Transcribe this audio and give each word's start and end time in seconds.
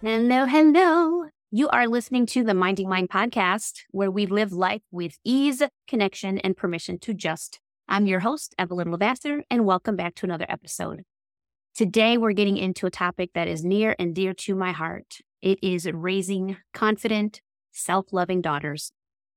Hello, 0.00 0.46
hello. 0.46 1.24
You 1.50 1.68
are 1.70 1.88
listening 1.88 2.24
to 2.26 2.44
the 2.44 2.54
Minding 2.54 2.88
Mine 2.88 3.08
podcast, 3.08 3.80
where 3.90 4.12
we 4.12 4.26
live 4.26 4.52
life 4.52 4.82
with 4.92 5.18
ease, 5.24 5.60
connection, 5.88 6.38
and 6.38 6.56
permission 6.56 7.00
to 7.00 7.12
just. 7.12 7.58
I'm 7.88 8.06
your 8.06 8.20
host, 8.20 8.54
Evelyn 8.60 8.92
LeVasseur, 8.92 9.40
and 9.50 9.66
welcome 9.66 9.96
back 9.96 10.14
to 10.14 10.26
another 10.26 10.46
episode. 10.48 11.02
Today, 11.74 12.16
we're 12.16 12.30
getting 12.30 12.56
into 12.56 12.86
a 12.86 12.92
topic 12.92 13.30
that 13.34 13.48
is 13.48 13.64
near 13.64 13.96
and 13.98 14.14
dear 14.14 14.34
to 14.34 14.54
my 14.54 14.70
heart. 14.70 15.16
It 15.42 15.58
is 15.64 15.90
raising 15.92 16.58
confident, 16.72 17.42
self 17.72 18.12
loving 18.12 18.40
daughters. 18.40 18.92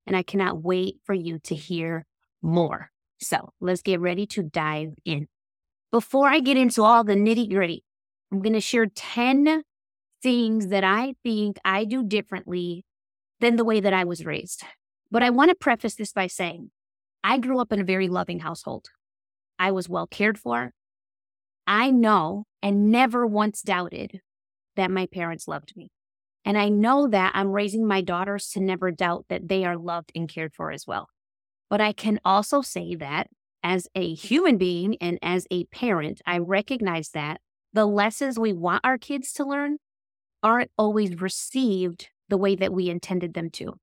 And 0.05 0.15
I 0.15 0.21
cannot 0.21 0.61
wait 0.61 0.97
for 1.05 1.15
you 1.15 1.39
to 1.39 1.55
hear 1.55 2.05
more. 2.43 2.91
So 3.19 3.51
let's 3.61 3.81
get 3.81 3.99
ready 3.99 4.27
to 4.27 4.43
dive 4.43 4.93
in. 5.05 5.27
Before 5.89 6.27
I 6.27 6.39
get 6.39 6.55
into 6.55 6.83
all 6.83 7.03
the 7.03 7.15
nitty 7.15 7.49
gritty, 7.49 7.83
I'm 8.31 8.43
going 8.43 8.53
to 8.53 8.61
share 8.61 8.85
10 8.85 9.63
things 10.21 10.67
that 10.67 10.83
I 10.83 11.15
think 11.23 11.57
I 11.65 11.85
do 11.85 12.03
differently 12.03 12.85
than 13.39 13.55
the 13.55 13.65
way 13.65 13.79
that 13.79 13.93
I 13.93 14.03
was 14.03 14.25
raised. 14.25 14.63
But 15.09 15.23
I 15.23 15.29
want 15.29 15.49
to 15.49 15.55
preface 15.55 15.95
this 15.95 16.13
by 16.13 16.27
saying 16.27 16.71
I 17.23 17.37
grew 17.37 17.59
up 17.59 17.71
in 17.71 17.79
a 17.79 17.85
very 17.85 18.07
loving 18.07 18.39
household. 18.39 18.87
I 19.59 19.71
was 19.71 19.89
well 19.89 20.07
cared 20.07 20.37
for. 20.37 20.73
I 21.67 21.91
know 21.91 22.45
and 22.61 22.91
never 22.91 23.25
once 23.25 23.61
doubted 23.61 24.21
that 24.75 24.91
my 24.91 25.05
parents 25.05 25.47
loved 25.47 25.73
me. 25.75 25.89
And 26.43 26.57
I 26.57 26.69
know 26.69 27.07
that 27.07 27.33
I'm 27.35 27.51
raising 27.51 27.85
my 27.85 28.01
daughters 28.01 28.49
to 28.49 28.59
never 28.59 28.89
doubt 28.91 29.25
that 29.29 29.47
they 29.47 29.63
are 29.63 29.77
loved 29.77 30.11
and 30.15 30.27
cared 30.27 30.53
for 30.53 30.71
as 30.71 30.87
well. 30.87 31.07
But 31.69 31.81
I 31.81 31.93
can 31.93 32.19
also 32.25 32.61
say 32.61 32.95
that 32.95 33.27
as 33.63 33.87
a 33.93 34.13
human 34.13 34.57
being 34.57 34.97
and 34.99 35.19
as 35.21 35.45
a 35.51 35.65
parent, 35.65 36.21
I 36.25 36.39
recognize 36.39 37.09
that 37.09 37.41
the 37.73 37.85
lessons 37.85 38.39
we 38.39 38.53
want 38.53 38.83
our 38.83 38.97
kids 38.97 39.31
to 39.33 39.45
learn 39.45 39.77
aren't 40.43 40.71
always 40.77 41.21
received 41.21 42.09
the 42.29 42.37
way 42.37 42.55
that 42.55 42.73
we 42.73 42.89
intended 42.89 43.33
them 43.33 43.49
to. 43.51 43.73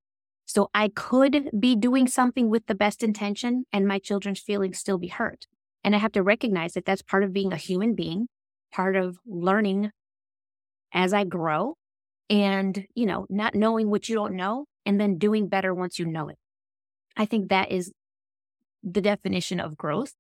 So 0.46 0.70
I 0.73 0.88
could 0.88 1.50
be 1.59 1.76
doing 1.76 2.06
something 2.09 2.48
with 2.48 2.66
the 2.66 2.74
best 2.74 3.02
intention 3.02 3.65
and 3.73 3.87
my 3.87 3.98
children's 3.98 4.40
feelings 4.40 4.78
still 4.78 4.96
be 4.98 5.09
hurt. 5.09 5.46
And 5.84 5.95
I 5.95 5.98
have 5.98 6.12
to 6.12 6.23
recognize 6.23 6.73
that 6.73 6.87
that's 6.87 7.02
part 7.02 7.23
of 7.23 7.32
being 7.32 7.52
a 7.52 7.56
human 7.56 7.95
being, 7.95 8.28
part 8.73 8.96
of 8.96 9.18
learning 9.26 9.90
as 10.92 11.12
I 11.12 11.24
grow 11.24 11.74
and, 12.30 12.87
you 12.95 13.06
know, 13.06 13.26
not 13.28 13.54
knowing 13.54 13.90
what 13.90 14.09
you 14.09 14.15
don't 14.15 14.34
know 14.34 14.65
and 14.87 14.98
then 14.98 15.18
doing 15.18 15.48
better 15.48 15.74
once 15.74 15.98
you 15.98 16.06
know 16.06 16.28
it. 16.28 16.38
I 17.16 17.26
think 17.26 17.50
that 17.50 17.70
is 17.70 17.93
the 18.82 19.00
definition 19.02 19.60
of 19.60 19.76
growth. 19.76 20.15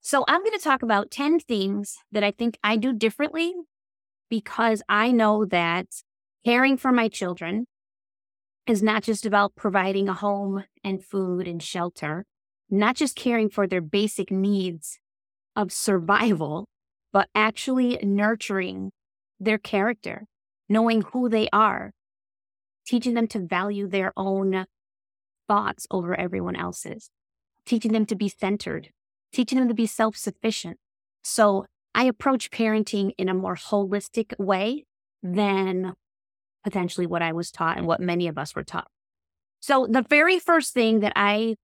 So 0.00 0.24
I'm 0.28 0.42
going 0.42 0.56
to 0.56 0.62
talk 0.62 0.82
about 0.82 1.10
10 1.10 1.40
things 1.40 1.96
that 2.12 2.24
I 2.24 2.30
think 2.30 2.58
I 2.62 2.76
do 2.76 2.92
differently 2.92 3.54
because 4.30 4.82
I 4.88 5.10
know 5.10 5.44
that 5.44 5.86
caring 6.44 6.78
for 6.78 6.92
my 6.92 7.08
children 7.08 7.66
is 8.66 8.82
not 8.82 9.02
just 9.02 9.26
about 9.26 9.56
providing 9.56 10.08
a 10.08 10.14
home 10.14 10.64
and 10.84 11.04
food 11.04 11.46
and 11.48 11.62
shelter, 11.62 12.24
not 12.70 12.94
just 12.94 13.16
caring 13.16 13.50
for 13.50 13.66
their 13.66 13.80
basic 13.80 14.30
needs 14.30 14.98
of 15.56 15.72
survival, 15.72 16.68
but 17.12 17.28
actually 17.34 17.98
nurturing 18.02 18.92
their 19.40 19.58
character, 19.58 20.26
knowing 20.68 21.02
who 21.12 21.28
they 21.28 21.48
are, 21.52 21.90
teaching 22.86 23.14
them 23.14 23.26
to 23.26 23.40
value 23.40 23.88
their 23.88 24.12
own 24.16 24.66
thoughts 25.48 25.86
over 25.90 26.14
everyone 26.14 26.54
else's, 26.54 27.10
teaching 27.66 27.92
them 27.92 28.06
to 28.06 28.14
be 28.14 28.28
centered, 28.28 28.90
teaching 29.32 29.58
them 29.58 29.66
to 29.66 29.74
be 29.74 29.86
self 29.86 30.16
sufficient. 30.16 30.78
So 31.22 31.66
I 31.94 32.04
approach 32.04 32.50
parenting 32.50 33.12
in 33.18 33.28
a 33.28 33.34
more 33.34 33.56
holistic 33.56 34.38
way 34.38 34.86
than 35.22 35.94
potentially 36.64 37.06
what 37.06 37.22
I 37.22 37.32
was 37.32 37.50
taught 37.50 37.78
and 37.78 37.86
what 37.86 38.00
many 38.00 38.28
of 38.28 38.38
us 38.38 38.54
were 38.54 38.64
taught. 38.64 38.88
So 39.60 39.86
the 39.90 40.04
very 40.08 40.38
first 40.38 40.72
thing 40.72 41.00
that 41.00 41.12
I 41.16 41.56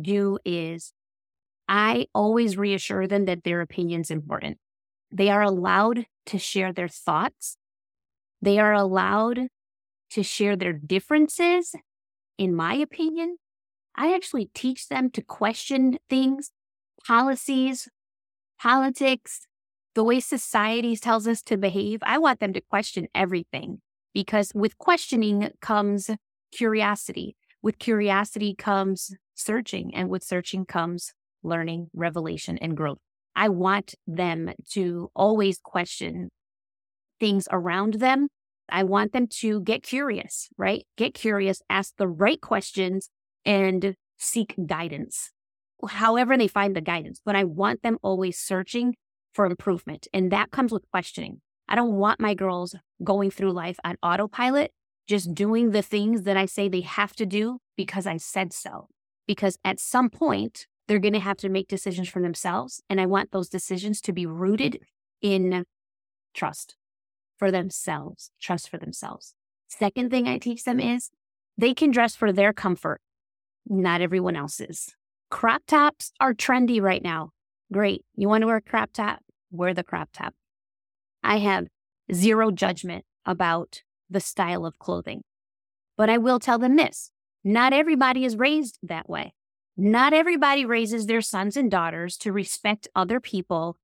do 0.00 0.38
is 0.44 0.92
I 1.66 2.06
always 2.14 2.56
reassure 2.56 3.06
them 3.06 3.26
that 3.26 3.44
their 3.44 3.60
opinion's 3.60 4.10
important. 4.10 4.58
They 5.10 5.30
are 5.30 5.42
allowed 5.42 6.06
to 6.26 6.38
share 6.38 6.72
their 6.72 6.88
thoughts. 6.88 7.56
They 8.40 8.58
are 8.58 8.72
allowed 8.72 9.48
to 10.10 10.22
share 10.22 10.56
their 10.56 10.72
differences. 10.72 11.74
In 12.36 12.54
my 12.54 12.74
opinion, 12.74 13.38
I 13.96 14.14
actually 14.14 14.50
teach 14.54 14.88
them 14.88 15.10
to 15.10 15.22
question 15.22 15.98
things, 16.08 16.52
policies, 17.04 17.88
politics, 18.60 19.46
the 19.94 20.04
way 20.04 20.20
society 20.20 20.96
tells 20.96 21.26
us 21.26 21.42
to 21.42 21.56
behave, 21.56 22.00
I 22.02 22.18
want 22.18 22.40
them 22.40 22.52
to 22.52 22.60
question 22.60 23.08
everything 23.14 23.80
because 24.14 24.52
with 24.54 24.78
questioning 24.78 25.50
comes 25.60 26.10
curiosity. 26.52 27.36
With 27.62 27.78
curiosity 27.78 28.54
comes 28.54 29.14
searching, 29.34 29.92
and 29.94 30.08
with 30.08 30.22
searching 30.22 30.64
comes 30.64 31.12
learning, 31.42 31.88
revelation, 31.92 32.58
and 32.58 32.76
growth. 32.76 32.98
I 33.34 33.48
want 33.48 33.94
them 34.06 34.52
to 34.72 35.10
always 35.14 35.58
question 35.58 36.30
things 37.20 37.48
around 37.50 37.94
them. 37.94 38.28
I 38.68 38.84
want 38.84 39.12
them 39.12 39.26
to 39.40 39.60
get 39.62 39.82
curious, 39.82 40.48
right? 40.56 40.86
Get 40.96 41.14
curious, 41.14 41.62
ask 41.70 41.94
the 41.96 42.08
right 42.08 42.40
questions, 42.40 43.10
and 43.44 43.94
seek 44.18 44.54
guidance 44.66 45.30
however 45.86 46.36
they 46.36 46.48
find 46.48 46.74
the 46.74 46.80
guidance, 46.80 47.20
but 47.24 47.36
I 47.36 47.44
want 47.44 47.82
them 47.82 47.98
always 48.02 48.38
searching 48.38 48.94
for 49.32 49.46
improvement. 49.46 50.08
And 50.12 50.32
that 50.32 50.50
comes 50.50 50.72
with 50.72 50.90
questioning. 50.90 51.40
I 51.68 51.74
don't 51.74 51.94
want 51.94 52.20
my 52.20 52.34
girls 52.34 52.74
going 53.04 53.30
through 53.30 53.52
life 53.52 53.78
on 53.84 53.96
autopilot, 54.02 54.72
just 55.06 55.34
doing 55.34 55.70
the 55.70 55.82
things 55.82 56.22
that 56.22 56.36
I 56.36 56.46
say 56.46 56.68
they 56.68 56.80
have 56.80 57.14
to 57.16 57.26
do 57.26 57.58
because 57.76 58.06
I 58.06 58.16
said 58.16 58.52
so. 58.52 58.88
Because 59.26 59.58
at 59.64 59.78
some 59.78 60.08
point, 60.08 60.66
they're 60.86 60.98
going 60.98 61.12
to 61.12 61.20
have 61.20 61.36
to 61.38 61.50
make 61.50 61.68
decisions 61.68 62.08
for 62.08 62.22
themselves. 62.22 62.82
And 62.88 63.00
I 63.00 63.06
want 63.06 63.30
those 63.30 63.50
decisions 63.50 64.00
to 64.02 64.12
be 64.12 64.24
rooted 64.24 64.80
in 65.20 65.64
trust 66.34 66.76
for 67.36 67.50
themselves, 67.50 68.30
trust 68.40 68.68
for 68.68 68.78
themselves. 68.78 69.34
Second 69.68 70.10
thing 70.10 70.26
I 70.26 70.38
teach 70.38 70.64
them 70.64 70.80
is 70.80 71.10
they 71.58 71.74
can 71.74 71.90
dress 71.90 72.16
for 72.16 72.32
their 72.32 72.52
comfort, 72.52 73.00
not 73.66 74.00
everyone 74.00 74.34
else's. 74.34 74.94
Crop 75.30 75.62
tops 75.66 76.12
are 76.20 76.32
trendy 76.32 76.80
right 76.80 77.02
now. 77.02 77.30
Great. 77.72 78.02
You 78.16 78.28
want 78.28 78.42
to 78.42 78.46
wear 78.46 78.56
a 78.56 78.62
crop 78.62 78.92
top? 78.92 79.20
Wear 79.50 79.74
the 79.74 79.84
crop 79.84 80.08
top. 80.12 80.34
I 81.22 81.38
have 81.38 81.66
zero 82.12 82.50
judgment 82.50 83.04
about 83.26 83.82
the 84.08 84.20
style 84.20 84.64
of 84.64 84.78
clothing. 84.78 85.22
But 85.96 86.08
I 86.08 86.16
will 86.16 86.38
tell 86.38 86.58
them 86.58 86.76
this 86.76 87.10
not 87.44 87.72
everybody 87.72 88.24
is 88.24 88.36
raised 88.36 88.78
that 88.82 89.08
way. 89.08 89.34
Not 89.76 90.12
everybody 90.12 90.64
raises 90.64 91.06
their 91.06 91.20
sons 91.20 91.56
and 91.56 91.70
daughters 91.70 92.16
to 92.18 92.32
respect 92.32 92.88
other 92.96 93.20
people 93.20 93.76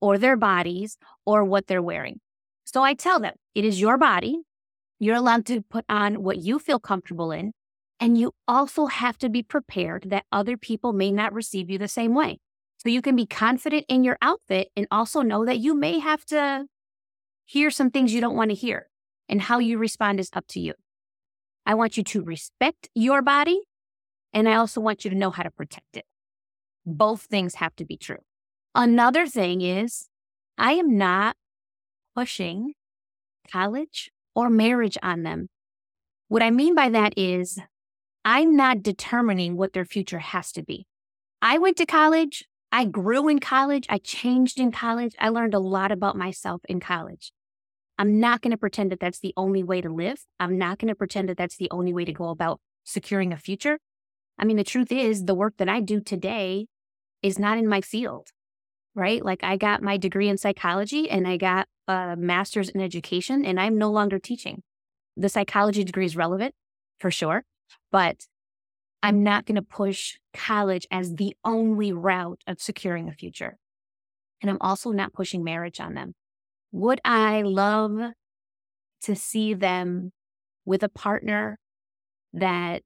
or 0.00 0.18
their 0.18 0.36
bodies 0.36 0.96
or 1.24 1.44
what 1.44 1.66
they're 1.66 1.82
wearing. 1.82 2.20
So 2.64 2.82
I 2.82 2.94
tell 2.94 3.18
them 3.18 3.34
it 3.54 3.64
is 3.64 3.80
your 3.80 3.98
body. 3.98 4.42
You're 4.98 5.16
allowed 5.16 5.46
to 5.46 5.62
put 5.62 5.84
on 5.88 6.22
what 6.22 6.38
you 6.38 6.58
feel 6.58 6.78
comfortable 6.78 7.32
in. 7.32 7.52
And 8.00 8.16
you 8.16 8.32
also 8.48 8.86
have 8.86 9.18
to 9.18 9.28
be 9.28 9.42
prepared 9.42 10.06
that 10.08 10.24
other 10.32 10.56
people 10.56 10.94
may 10.94 11.12
not 11.12 11.34
receive 11.34 11.68
you 11.68 11.76
the 11.76 11.86
same 11.86 12.14
way. 12.14 12.38
So 12.78 12.88
you 12.88 13.02
can 13.02 13.14
be 13.14 13.26
confident 13.26 13.84
in 13.90 14.04
your 14.04 14.16
outfit 14.22 14.68
and 14.74 14.86
also 14.90 15.20
know 15.20 15.44
that 15.44 15.58
you 15.58 15.74
may 15.74 15.98
have 15.98 16.24
to 16.26 16.64
hear 17.44 17.70
some 17.70 17.90
things 17.90 18.14
you 18.14 18.22
don't 18.22 18.36
want 18.36 18.50
to 18.50 18.56
hear. 18.56 18.88
And 19.28 19.42
how 19.42 19.58
you 19.58 19.76
respond 19.76 20.18
is 20.18 20.30
up 20.32 20.46
to 20.48 20.60
you. 20.60 20.72
I 21.66 21.74
want 21.74 21.98
you 21.98 22.02
to 22.04 22.22
respect 22.22 22.88
your 22.94 23.20
body. 23.20 23.60
And 24.32 24.48
I 24.48 24.54
also 24.54 24.80
want 24.80 25.04
you 25.04 25.10
to 25.10 25.16
know 25.16 25.30
how 25.30 25.42
to 25.42 25.50
protect 25.50 25.94
it. 25.96 26.06
Both 26.86 27.22
things 27.22 27.56
have 27.56 27.76
to 27.76 27.84
be 27.84 27.98
true. 27.98 28.24
Another 28.74 29.26
thing 29.26 29.60
is, 29.60 30.08
I 30.56 30.72
am 30.72 30.96
not 30.96 31.36
pushing 32.16 32.72
college 33.50 34.10
or 34.34 34.48
marriage 34.48 34.96
on 35.02 35.22
them. 35.22 35.48
What 36.28 36.42
I 36.42 36.50
mean 36.50 36.74
by 36.74 36.88
that 36.88 37.12
is, 37.16 37.58
I'm 38.24 38.56
not 38.56 38.82
determining 38.82 39.56
what 39.56 39.72
their 39.72 39.84
future 39.84 40.18
has 40.18 40.52
to 40.52 40.62
be. 40.62 40.86
I 41.40 41.58
went 41.58 41.76
to 41.78 41.86
college. 41.86 42.44
I 42.70 42.84
grew 42.84 43.28
in 43.28 43.38
college. 43.38 43.86
I 43.88 43.98
changed 43.98 44.60
in 44.60 44.70
college. 44.72 45.14
I 45.18 45.30
learned 45.30 45.54
a 45.54 45.58
lot 45.58 45.90
about 45.90 46.16
myself 46.16 46.60
in 46.68 46.80
college. 46.80 47.32
I'm 47.98 48.20
not 48.20 48.40
going 48.40 48.52
to 48.52 48.56
pretend 48.56 48.92
that 48.92 49.00
that's 49.00 49.18
the 49.18 49.34
only 49.36 49.62
way 49.62 49.80
to 49.80 49.88
live. 49.88 50.24
I'm 50.38 50.56
not 50.56 50.78
going 50.78 50.88
to 50.88 50.94
pretend 50.94 51.28
that 51.28 51.36
that's 51.36 51.56
the 51.56 51.70
only 51.70 51.92
way 51.92 52.04
to 52.04 52.12
go 52.12 52.28
about 52.28 52.60
securing 52.84 53.32
a 53.32 53.36
future. 53.36 53.78
I 54.38 54.44
mean, 54.44 54.56
the 54.56 54.64
truth 54.64 54.90
is, 54.90 55.24
the 55.24 55.34
work 55.34 55.54
that 55.58 55.68
I 55.68 55.80
do 55.80 56.00
today 56.00 56.66
is 57.22 57.38
not 57.38 57.58
in 57.58 57.68
my 57.68 57.82
field, 57.82 58.28
right? 58.94 59.22
Like, 59.22 59.44
I 59.44 59.56
got 59.56 59.82
my 59.82 59.98
degree 59.98 60.28
in 60.28 60.38
psychology 60.38 61.10
and 61.10 61.28
I 61.28 61.36
got 61.36 61.68
a 61.88 62.16
master's 62.16 62.70
in 62.70 62.80
education, 62.80 63.44
and 63.44 63.60
I'm 63.60 63.76
no 63.76 63.90
longer 63.90 64.18
teaching. 64.18 64.62
The 65.16 65.28
psychology 65.28 65.84
degree 65.84 66.06
is 66.06 66.16
relevant 66.16 66.54
for 66.98 67.10
sure. 67.10 67.44
But 67.90 68.26
I'm 69.02 69.22
not 69.22 69.46
going 69.46 69.56
to 69.56 69.62
push 69.62 70.16
college 70.34 70.86
as 70.90 71.14
the 71.14 71.34
only 71.44 71.92
route 71.92 72.42
of 72.46 72.60
securing 72.60 73.08
a 73.08 73.12
future. 73.12 73.56
And 74.42 74.50
I'm 74.50 74.58
also 74.60 74.90
not 74.90 75.12
pushing 75.12 75.44
marriage 75.44 75.80
on 75.80 75.94
them. 75.94 76.14
Would 76.72 77.00
I 77.04 77.42
love 77.42 77.98
to 79.02 79.16
see 79.16 79.54
them 79.54 80.12
with 80.64 80.82
a 80.82 80.88
partner 80.88 81.58
that 82.32 82.82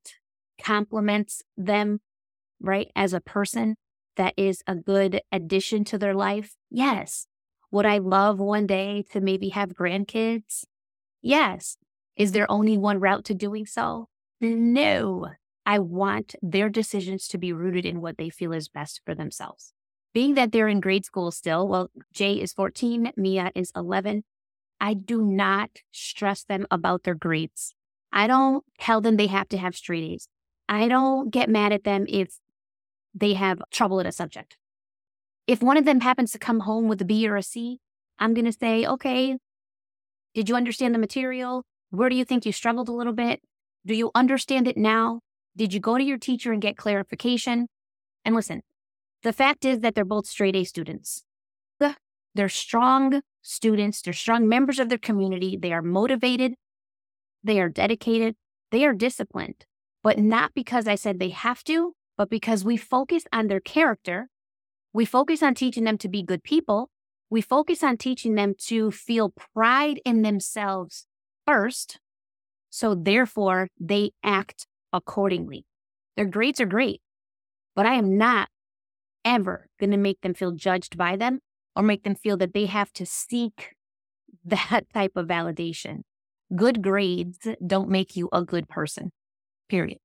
complements 0.62 1.42
them, 1.56 2.00
right, 2.60 2.90
as 2.96 3.12
a 3.12 3.20
person 3.20 3.76
that 4.16 4.34
is 4.37 4.62
a 4.66 4.75
good 4.75 5.20
addition 5.32 5.84
to 5.84 5.98
their 5.98 6.14
life? 6.14 6.54
Yes. 6.70 7.26
Would 7.70 7.87
I 7.87 7.98
love 7.98 8.38
one 8.38 8.66
day 8.66 9.04
to 9.10 9.20
maybe 9.20 9.48
have 9.50 9.70
grandkids? 9.70 10.64
Yes. 11.20 11.76
Is 12.16 12.32
there 12.32 12.50
only 12.50 12.78
one 12.78 13.00
route 13.00 13.25
to 13.25 13.34
doing 13.34 13.66
so? 13.66 14.08
No. 14.44 15.29
I 15.67 15.79
want 15.79 16.35
their 16.43 16.69
decisions 16.69 17.26
to 17.29 17.38
be 17.38 17.52
rooted 17.52 17.87
in 17.87 18.00
what 18.00 18.19
they 18.19 18.29
feel 18.29 18.52
is 18.52 18.69
best 18.69 19.00
for 19.05 19.14
themselves. 19.14 19.73
Being 20.12 20.35
that 20.35 20.52
they're 20.52 20.69
in 20.69 20.81
grade 20.81 21.05
school 21.05 21.31
still, 21.31 21.67
well, 21.67 21.91
Jay 22.12 22.35
is 22.35 22.52
14, 22.52 23.12
Mia 23.17 23.50
is 23.55 23.73
11. 23.75 24.25
I 24.81 24.94
do 24.94 25.23
not 25.23 25.70
stress 25.93 26.44
them 26.44 26.67
about 26.70 27.05
their 27.05 27.14
grades. 27.14 27.75
I 28.12 28.26
don't 28.26 28.64
tell 28.79 29.00
them 29.00 29.17
they 29.17 29.26
have 29.29 29.49
to 29.49 29.58
have 29.58 29.75
straight 29.75 30.05
A's. 30.05 30.29
I 30.69 30.88
don't 30.88 31.31
get 31.31 31.49
mad 31.49 31.73
at 31.73 31.85
them 31.85 32.05
if 32.08 32.38
they 33.14 33.35
have 33.35 33.62
trouble 33.70 33.99
in 34.00 34.06
a 34.06 34.12
subject. 34.12 34.56
If 35.47 35.62
one 35.62 35.76
of 35.76 35.85
them 35.85 36.00
happens 36.00 36.32
to 36.32 36.38
come 36.38 36.61
home 36.61 36.88
with 36.88 37.02
a 37.02 37.05
B 37.05 37.29
or 37.29 37.37
a 37.37 37.43
C, 37.43 37.81
I'm 38.19 38.35
going 38.35 38.44
to 38.44 38.52
say, 38.52 38.87
okay, 38.87 39.37
did 40.35 40.49
you 40.49 40.56
understand 40.56 40.94
the 40.94 40.99
material? 40.99 41.64
Where 41.90 42.08
do 42.08 42.17
you 42.17 42.25
think 42.25 42.47
you 42.47 42.52
struggled 42.52 42.88
a 42.88 42.93
little 42.93 43.12
bit? 43.12 43.40
Do 43.86 43.94
you 43.94 44.10
understand 44.14 44.69
it 44.69 44.76
now? 44.76 45.20
Did 45.56 45.72
you 45.72 45.81
go 45.81 45.98
to 45.98 46.04
your 46.04 46.19
teacher 46.19 46.52
and 46.52 46.62
get 46.62 46.76
clarification? 46.76 47.69
And 48.25 48.34
listen, 48.34 48.62
the 49.22 49.32
fact 49.32 49.64
is 49.64 49.81
that 49.81 49.94
they're 49.94 50.04
both 50.04 50.26
straight 50.26 50.56
A 50.56 50.64
students. 50.64 51.25
They're 52.36 52.48
strong 52.48 53.20
students, 53.42 54.02
they're 54.02 54.12
strong 54.12 54.48
members 54.48 54.81
of 54.81 54.88
their 54.88 54.98
community, 54.98 55.56
they 55.56 55.72
are 55.72 55.82
motivated, 55.82 56.54
they 57.44 57.60
are 57.60 57.69
dedicated, 57.69 58.34
they 58.72 58.84
are 58.84 58.92
disciplined, 58.92 59.66
but 60.02 60.19
not 60.19 60.52
because 60.52 60.88
I 60.88 60.96
said 60.96 61.20
they 61.20 61.28
have 61.28 61.62
to, 61.64 61.94
but 62.16 62.28
because 62.28 62.64
we 62.64 62.76
focus 62.76 63.22
on 63.32 63.46
their 63.46 63.60
character. 63.60 64.30
We 64.92 65.04
focus 65.04 65.44
on 65.44 65.54
teaching 65.54 65.84
them 65.84 65.96
to 65.98 66.08
be 66.08 66.25
good 66.25 66.42
people. 66.42 66.90
We 67.30 67.40
focus 67.40 67.84
on 67.84 67.98
teaching 67.98 68.34
them 68.34 68.54
to 68.66 68.90
feel 68.90 69.32
pride 69.54 70.00
in 70.04 70.22
themselves 70.22 71.06
first. 71.46 72.00
So 72.75 72.97
therefore, 72.97 73.69
they 73.79 74.11
act 74.25 74.67
accordingly. 74.93 75.65
Their 76.17 76.25
grades 76.25 76.61
are 76.61 76.67
great, 76.67 77.00
but 77.76 77.87
I 77.87 77.94
am 77.94 78.19
not 78.19 78.49
ever 79.25 79.69
going 79.79 79.93
to 79.93 79.97
make 79.97 80.23
them 80.23 80.35
feel 80.35 80.50
judged 80.50 80.99
by 80.99 81.15
them 81.15 81.38
or 81.76 81.85
make 81.85 82.03
them 82.03 82.17
feel 82.17 82.37
that 82.38 82.53
they 82.53 82.67
have 82.67 82.93
to 82.94 83.06
seek 83.06 83.76
that 84.44 84.93
type 84.93 85.12
of 85.15 85.29
validation. 85.29 86.00
Good 86.56 86.82
grades 86.82 87.38
don't 87.65 87.91
make 87.91 88.17
you 88.17 88.29
a 88.32 88.43
good 88.43 88.69
person, 88.69 89.12
period. 89.69 89.99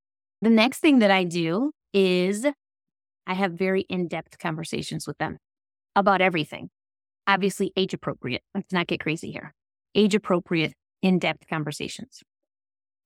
The 0.44 0.52
next 0.52 0.78
thing 0.78 1.00
that 1.00 1.10
I 1.10 1.24
do 1.24 1.72
is 1.92 2.46
I 3.26 3.34
have 3.34 3.54
very 3.54 3.82
in 3.90 4.08
depth 4.08 4.38
conversations 4.38 5.08
with 5.08 5.18
them 5.18 5.40
about 5.96 6.22
everything. 6.22 6.70
Obviously, 7.26 7.74
age 7.76 7.96
appropriate. 7.96 8.44
Let's 8.54 8.72
not 8.72 8.86
get 8.86 9.00
crazy 9.00 9.32
here. 9.32 9.56
Age 9.96 10.14
appropriate, 10.14 10.74
in 11.02 11.18
depth 11.18 11.48
conversations. 11.50 12.22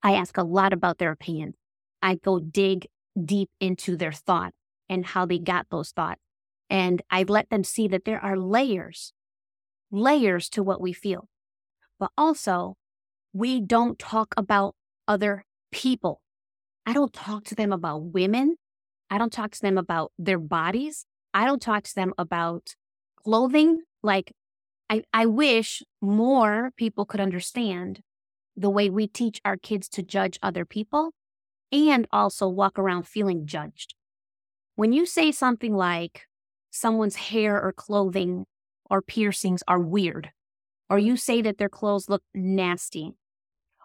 I 0.04 0.14
ask 0.14 0.38
a 0.38 0.44
lot 0.44 0.74
about 0.74 0.98
their 0.98 1.12
opinion. 1.12 1.54
I 2.02 2.16
go 2.16 2.40
dig 2.40 2.88
deep 3.24 3.50
into 3.60 3.96
their 3.96 4.12
thought 4.12 4.54
and 4.90 5.06
how 5.06 5.26
they 5.26 5.40
got 5.40 5.68
those 5.72 5.92
thoughts. 5.92 6.20
And 6.70 7.02
I 7.10 7.24
let 7.24 7.50
them 7.50 7.64
see 7.64 7.88
that 7.88 8.04
there 8.04 8.20
are 8.20 8.38
layers, 8.38 9.14
layers 9.92 10.50
to 10.50 10.64
what 10.64 10.82
we 10.82 10.92
feel. 10.92 11.30
But 12.00 12.12
also, 12.18 12.76
we 13.32 13.62
don't 13.62 13.98
talk 13.98 14.34
about 14.36 14.76
other 15.08 15.46
people. 15.72 16.22
I 16.86 16.94
don't 16.94 17.14
talk 17.14 17.46
to 17.46 17.56
them 17.56 17.72
about 17.72 18.04
women. 18.14 18.58
I 19.10 19.18
don't 19.18 19.32
talk 19.32 19.52
to 19.52 19.62
them 19.62 19.78
about 19.78 20.12
their 20.18 20.40
bodies. 20.40 21.06
I 21.34 21.46
don't 21.46 21.62
talk 21.62 21.84
to 21.84 21.96
them 21.96 22.14
about 22.18 22.76
clothing. 23.24 23.84
Like, 24.02 24.34
I, 24.90 25.04
I 25.14 25.28
wish 25.28 25.82
more 26.02 26.72
people 26.76 27.06
could 27.06 27.22
understand 27.22 28.02
the 28.56 28.70
way 28.70 28.90
we 28.90 29.08
teach 29.08 29.42
our 29.44 29.58
kids 29.58 29.90
to 29.90 30.04
judge 30.04 30.40
other 30.42 30.66
people 30.66 31.12
and 31.72 32.08
also 32.12 32.48
walk 32.48 32.78
around 32.78 33.08
feeling 33.08 33.46
judged. 33.46 33.96
When 34.76 34.94
you 34.94 35.06
say 35.06 35.32
something 35.32 35.76
like 35.76 36.28
someone's 36.72 37.16
hair 37.16 37.62
or 37.62 37.72
clothing 37.72 38.46
or 38.90 39.02
piercings 39.02 39.64
are 39.68 39.80
weird, 39.80 40.32
or 40.90 41.00
you 41.00 41.18
say 41.18 41.42
that 41.42 41.58
their 41.58 41.70
clothes 41.70 42.10
look 42.10 42.24
nasty, 42.34 43.14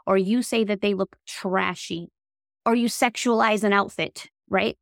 or 0.06 0.19
you 0.19 0.43
say 0.43 0.65
that 0.65 0.81
they 0.81 0.94
look 0.94 1.17
trashy, 1.26 2.09
or 2.67 2.75
you 2.75 2.88
sexualize 2.88 3.65
an 3.65 3.73
outfit, 3.73 4.29
right? 4.49 4.76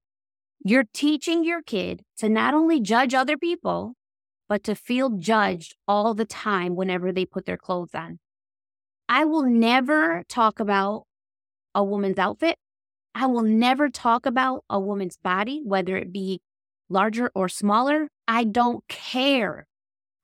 You're 0.64 0.86
teaching 0.92 1.44
your 1.44 1.62
kid 1.62 2.02
to 2.18 2.28
not 2.28 2.54
only 2.54 2.80
judge 2.80 3.14
other 3.14 3.36
people, 3.36 3.94
but 4.48 4.64
to 4.64 4.74
feel 4.74 5.10
judged 5.10 5.76
all 5.86 6.14
the 6.14 6.24
time 6.24 6.74
whenever 6.74 7.12
they 7.12 7.26
put 7.26 7.46
their 7.46 7.56
clothes 7.56 7.94
on. 7.94 8.18
I 9.08 9.24
will 9.24 9.44
never 9.44 10.24
talk 10.28 10.60
about 10.60 11.04
a 11.74 11.84
woman's 11.84 12.18
outfit 12.18 12.58
I 13.18 13.24
will 13.24 13.44
never 13.44 13.88
talk 13.88 14.26
about 14.26 14.62
a 14.68 14.78
woman's 14.78 15.16
body, 15.16 15.62
whether 15.64 15.96
it 15.96 16.12
be 16.12 16.42
larger 16.90 17.30
or 17.34 17.48
smaller. 17.48 18.08
I 18.28 18.44
don't 18.44 18.86
care. 18.88 19.66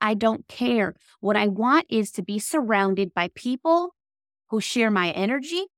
I 0.03 0.13
don't 0.13 0.47
care. 0.47 0.95
What 1.21 1.35
I 1.35 1.49
want 1.49 1.87
is 1.89 2.11
to 2.13 2.23
be 2.23 2.39
surrounded 2.39 3.15
by 3.15 3.31
people 3.35 3.95
who 4.51 4.61
share 4.61 4.91
my 4.91 5.11
energy, 5.13 5.69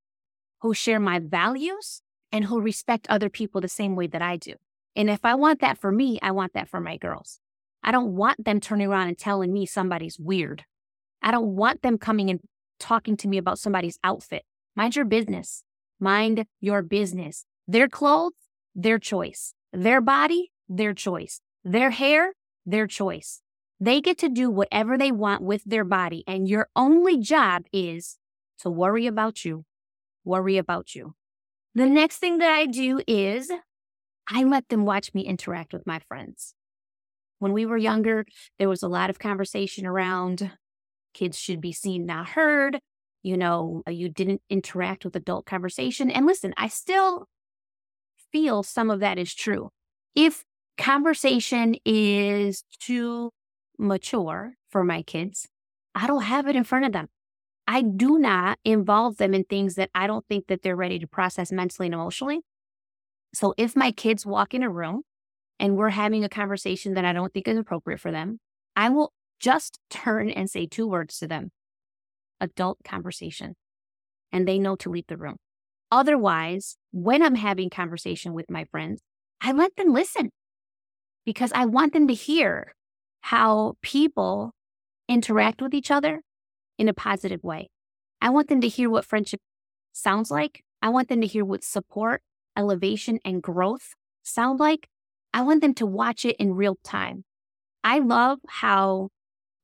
who 0.62 0.74
share 0.74 0.98
my 0.98 1.20
values, 1.20 2.02
and 2.32 2.46
who 2.46 2.60
respect 2.60 3.06
other 3.08 3.30
people 3.30 3.60
the 3.60 3.68
same 3.68 3.94
way 3.94 4.08
that 4.08 4.20
I 4.20 4.36
do. 4.36 4.54
And 4.96 5.08
if 5.08 5.24
I 5.24 5.36
want 5.36 5.60
that 5.60 5.78
for 5.78 5.92
me, 5.92 6.18
I 6.20 6.32
want 6.32 6.54
that 6.54 6.68
for 6.68 6.80
my 6.80 6.96
girls. 6.96 7.38
I 7.80 7.92
don't 7.92 8.16
want 8.16 8.44
them 8.44 8.58
turning 8.58 8.88
around 8.88 9.06
and 9.06 9.16
telling 9.16 9.52
me 9.52 9.66
somebody's 9.66 10.18
weird. 10.18 10.64
I 11.22 11.30
don't 11.30 11.54
want 11.54 11.82
them 11.82 11.96
coming 11.96 12.28
and 12.28 12.40
talking 12.78 13.16
to 13.18 13.28
me 13.28 13.38
about 13.38 13.58
somebody's 13.58 13.98
outfit. 14.04 14.44
Mind 14.76 14.96
your 14.96 15.04
business. 15.04 15.64
Mind 16.00 16.46
your 16.60 16.82
business. 16.82 17.44
Their 17.66 17.88
clothes, 17.88 18.32
their 18.74 18.98
choice. 18.98 19.54
Their 19.72 20.00
body, 20.00 20.52
their 20.68 20.94
choice. 20.94 21.40
Their 21.64 21.90
hair, 21.90 22.34
their 22.66 22.86
choice. 22.86 23.40
They 23.80 24.00
get 24.00 24.18
to 24.18 24.28
do 24.28 24.50
whatever 24.50 24.96
they 24.96 25.12
want 25.12 25.42
with 25.42 25.62
their 25.64 25.84
body. 25.84 26.24
And 26.26 26.48
your 26.48 26.68
only 26.76 27.18
job 27.18 27.64
is 27.72 28.18
to 28.60 28.70
worry 28.70 29.06
about 29.06 29.44
you. 29.44 29.64
Worry 30.24 30.56
about 30.56 30.94
you. 30.94 31.14
The 31.74 31.86
next 31.86 32.18
thing 32.18 32.38
that 32.38 32.50
I 32.50 32.66
do 32.66 33.00
is 33.06 33.50
I 34.28 34.44
let 34.44 34.68
them 34.68 34.84
watch 34.84 35.12
me 35.12 35.22
interact 35.22 35.72
with 35.72 35.86
my 35.86 35.98
friends. 35.98 36.54
When 37.40 37.52
we 37.52 37.66
were 37.66 37.76
younger, 37.76 38.24
there 38.58 38.68
was 38.68 38.82
a 38.82 38.88
lot 38.88 39.10
of 39.10 39.18
conversation 39.18 39.86
around 39.86 40.52
kids 41.14 41.38
should 41.38 41.60
be 41.60 41.72
seen, 41.72 42.04
not 42.04 42.30
heard 42.30 42.80
you 43.24 43.38
know, 43.38 43.82
uh, 43.88 43.90
you 43.90 44.08
didn't 44.08 44.42
interact 44.48 45.04
with 45.04 45.16
adult 45.16 45.46
conversation. 45.46 46.10
And 46.10 46.26
listen, 46.26 46.54
I 46.56 46.68
still 46.68 47.26
feel 48.30 48.62
some 48.62 48.90
of 48.90 49.00
that 49.00 49.18
is 49.18 49.34
true. 49.34 49.70
If 50.14 50.44
conversation 50.76 51.74
is 51.84 52.64
too 52.78 53.30
mature 53.78 54.54
for 54.70 54.84
my 54.84 55.02
kids, 55.02 55.48
I 55.94 56.06
don't 56.06 56.22
have 56.22 56.46
it 56.46 56.54
in 56.54 56.64
front 56.64 56.84
of 56.84 56.92
them. 56.92 57.08
I 57.66 57.80
do 57.80 58.18
not 58.18 58.58
involve 58.62 59.16
them 59.16 59.32
in 59.32 59.44
things 59.44 59.76
that 59.76 59.88
I 59.94 60.06
don't 60.06 60.26
think 60.28 60.48
that 60.48 60.62
they're 60.62 60.76
ready 60.76 60.98
to 60.98 61.06
process 61.06 61.50
mentally 61.50 61.86
and 61.86 61.94
emotionally. 61.94 62.40
So 63.32 63.54
if 63.56 63.74
my 63.74 63.90
kids 63.90 64.26
walk 64.26 64.52
in 64.52 64.62
a 64.62 64.68
room 64.68 65.00
and 65.58 65.76
we're 65.76 65.88
having 65.88 66.24
a 66.24 66.28
conversation 66.28 66.92
that 66.94 67.06
I 67.06 67.14
don't 67.14 67.32
think 67.32 67.48
is 67.48 67.56
appropriate 67.56 68.00
for 68.00 68.12
them, 68.12 68.38
I 68.76 68.90
will 68.90 69.14
just 69.44 69.78
turn 69.90 70.30
and 70.30 70.48
say 70.48 70.64
two 70.64 70.86
words 70.88 71.18
to 71.18 71.28
them 71.28 71.50
adult 72.40 72.78
conversation 72.82 73.54
and 74.32 74.48
they 74.48 74.58
know 74.58 74.74
to 74.74 74.88
leave 74.88 75.06
the 75.06 75.18
room. 75.18 75.36
Otherwise, 75.92 76.76
when 76.92 77.22
I'm 77.22 77.34
having 77.34 77.68
conversation 77.68 78.32
with 78.32 78.50
my 78.50 78.64
friends, 78.64 79.02
I 79.42 79.52
let 79.52 79.76
them 79.76 79.92
listen 79.92 80.30
because 81.26 81.52
I 81.54 81.66
want 81.66 81.92
them 81.92 82.08
to 82.08 82.14
hear 82.14 82.72
how 83.20 83.74
people 83.82 84.52
interact 85.10 85.60
with 85.60 85.74
each 85.74 85.90
other 85.90 86.22
in 86.78 86.88
a 86.88 86.94
positive 86.94 87.44
way. 87.44 87.68
I 88.22 88.30
want 88.30 88.48
them 88.48 88.62
to 88.62 88.68
hear 88.68 88.88
what 88.88 89.04
friendship 89.04 89.40
sounds 89.92 90.30
like. 90.30 90.62
I 90.80 90.88
want 90.88 91.08
them 91.08 91.20
to 91.20 91.26
hear 91.26 91.44
what 91.44 91.62
support, 91.62 92.22
elevation, 92.56 93.18
and 93.26 93.42
growth 93.42 93.94
sound 94.22 94.58
like. 94.58 94.88
I 95.34 95.42
want 95.42 95.60
them 95.60 95.74
to 95.74 95.86
watch 95.86 96.24
it 96.24 96.36
in 96.36 96.54
real 96.54 96.78
time. 96.82 97.24
I 97.84 97.98
love 97.98 98.38
how 98.48 99.10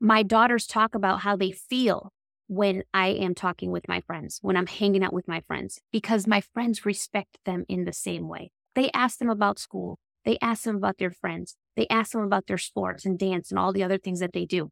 my 0.00 0.22
daughters 0.22 0.66
talk 0.66 0.94
about 0.94 1.20
how 1.20 1.36
they 1.36 1.52
feel 1.52 2.10
when 2.48 2.82
I 2.92 3.08
am 3.08 3.34
talking 3.34 3.70
with 3.70 3.86
my 3.86 4.00
friends, 4.00 4.38
when 4.42 4.56
I'm 4.56 4.66
hanging 4.66 5.04
out 5.04 5.12
with 5.12 5.28
my 5.28 5.42
friends, 5.46 5.78
because 5.92 6.26
my 6.26 6.40
friends 6.40 6.84
respect 6.86 7.38
them 7.44 7.64
in 7.68 7.84
the 7.84 7.92
same 7.92 8.26
way. 8.26 8.50
They 8.74 8.90
ask 8.92 9.18
them 9.18 9.30
about 9.30 9.58
school. 9.58 9.98
They 10.24 10.38
ask 10.40 10.64
them 10.64 10.76
about 10.76 10.98
their 10.98 11.10
friends. 11.10 11.54
They 11.76 11.86
ask 11.88 12.12
them 12.12 12.22
about 12.22 12.46
their 12.46 12.58
sports 12.58 13.04
and 13.04 13.18
dance 13.18 13.50
and 13.50 13.58
all 13.58 13.72
the 13.72 13.84
other 13.84 13.98
things 13.98 14.20
that 14.20 14.32
they 14.32 14.46
do. 14.46 14.70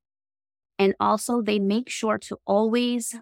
And 0.79 0.95
also, 0.99 1.43
they 1.43 1.59
make 1.59 1.89
sure 1.89 2.19
to 2.19 2.39
always 2.47 3.15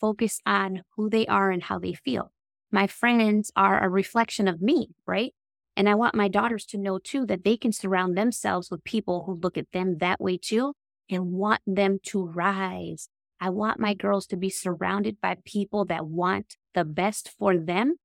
focus 0.00 0.40
on 0.44 0.82
who 0.96 1.08
they 1.08 1.26
are 1.26 1.50
and 1.50 1.62
how 1.62 1.78
they 1.78 1.94
feel. 1.94 2.32
My 2.70 2.86
friends 2.86 3.50
are 3.56 3.82
a 3.82 3.88
reflection 3.88 4.46
of 4.46 4.60
me, 4.60 4.90
right? 5.06 5.32
And 5.76 5.88
I 5.88 5.94
want 5.94 6.14
my 6.14 6.28
daughters 6.28 6.64
to 6.66 6.78
know 6.78 6.98
too 6.98 7.24
that 7.26 7.44
they 7.44 7.56
can 7.56 7.72
surround 7.72 8.16
themselves 8.16 8.70
with 8.70 8.84
people 8.84 9.24
who 9.24 9.34
look 9.34 9.56
at 9.56 9.72
them 9.72 9.98
that 9.98 10.20
way 10.20 10.36
too 10.36 10.74
and 11.10 11.32
want 11.32 11.60
them 11.66 11.98
to 12.04 12.24
rise. 12.24 13.08
I 13.40 13.50
want 13.50 13.78
my 13.78 13.94
girls 13.94 14.26
to 14.28 14.36
be 14.36 14.50
surrounded 14.50 15.20
by 15.20 15.36
people 15.44 15.84
that 15.86 16.06
want 16.06 16.56
the 16.74 16.84
best 16.84 17.30
for 17.38 17.56
them 17.56 17.96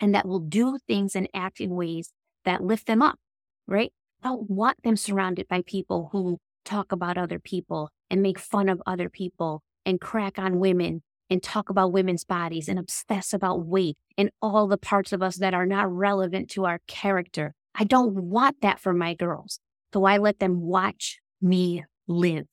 and 0.00 0.14
that 0.14 0.26
will 0.26 0.40
do 0.40 0.78
things 0.86 1.14
and 1.14 1.28
act 1.32 1.60
in 1.60 1.70
ways 1.70 2.12
that 2.44 2.62
lift 2.62 2.86
them 2.86 3.02
up, 3.02 3.18
right? 3.66 3.92
I 4.22 4.28
don't 4.28 4.50
want 4.50 4.82
them 4.82 4.96
surrounded 4.96 5.48
by 5.48 5.62
people 5.62 6.08
who 6.12 6.38
talk 6.64 6.92
about 6.92 7.18
other 7.18 7.38
people 7.38 7.90
and 8.10 8.22
make 8.22 8.38
fun 8.38 8.68
of 8.68 8.82
other 8.86 9.08
people 9.08 9.62
and 9.84 10.00
crack 10.00 10.38
on 10.38 10.58
women 10.58 11.02
and 11.30 11.42
talk 11.42 11.70
about 11.70 11.92
women's 11.92 12.24
bodies 12.24 12.68
and 12.68 12.78
obsess 12.78 13.32
about 13.32 13.64
weight 13.64 13.96
and 14.18 14.30
all 14.40 14.66
the 14.68 14.76
parts 14.76 15.12
of 15.12 15.22
us 15.22 15.36
that 15.36 15.54
are 15.54 15.66
not 15.66 15.90
relevant 15.90 16.50
to 16.50 16.66
our 16.66 16.80
character. 16.86 17.54
I 17.74 17.84
don't 17.84 18.14
want 18.14 18.60
that 18.60 18.80
for 18.80 18.92
my 18.92 19.14
girls. 19.14 19.58
So 19.94 20.04
I 20.04 20.18
let 20.18 20.40
them 20.40 20.60
watch 20.60 21.20
me 21.40 21.84
live. 22.06 22.48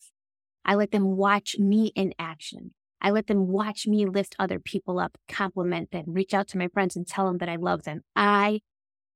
I 0.66 0.76
let 0.76 0.92
them 0.92 1.18
watch 1.18 1.58
me 1.58 1.92
in 1.96 2.14
action. 2.20 2.74
I 3.02 3.12
let 3.12 3.28
them 3.28 3.48
watch 3.48 3.88
me 3.88 4.06
lift 4.06 4.36
other 4.38 4.60
people 4.60 5.00
up, 5.00 5.18
compliment 5.28 5.92
them, 5.92 6.06
reach 6.08 6.34
out 6.34 6.48
to 6.50 6.58
my 6.58 6.68
friends 6.68 6.96
and 6.96 7.08
tell 7.08 7.26
them 7.28 7.38
that 7.38 7.50
I 7.50 7.56
love 7.56 7.84
them. 7.84 8.02
I 8.16 8.62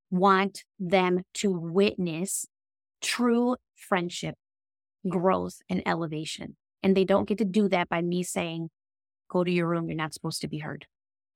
want 0.10 0.64
them 0.80 1.24
to 1.36 1.52
witness 1.52 2.46
true 3.02 3.58
friendship, 3.76 4.36
growth, 5.08 5.58
and 5.70 5.84
elevation. 5.86 6.56
And 6.82 6.96
they 6.96 7.04
don't 7.04 7.28
get 7.28 7.38
to 7.40 7.46
do 7.46 7.68
that 7.70 7.90
by 7.90 8.02
me 8.02 8.24
saying, 8.24 8.70
Go 9.30 9.44
to 9.44 9.52
your 9.52 9.68
room. 9.68 9.88
You're 9.88 9.98
not 9.98 10.14
supposed 10.14 10.42
to 10.42 10.48
be 10.48 10.60
heard. 10.60 10.86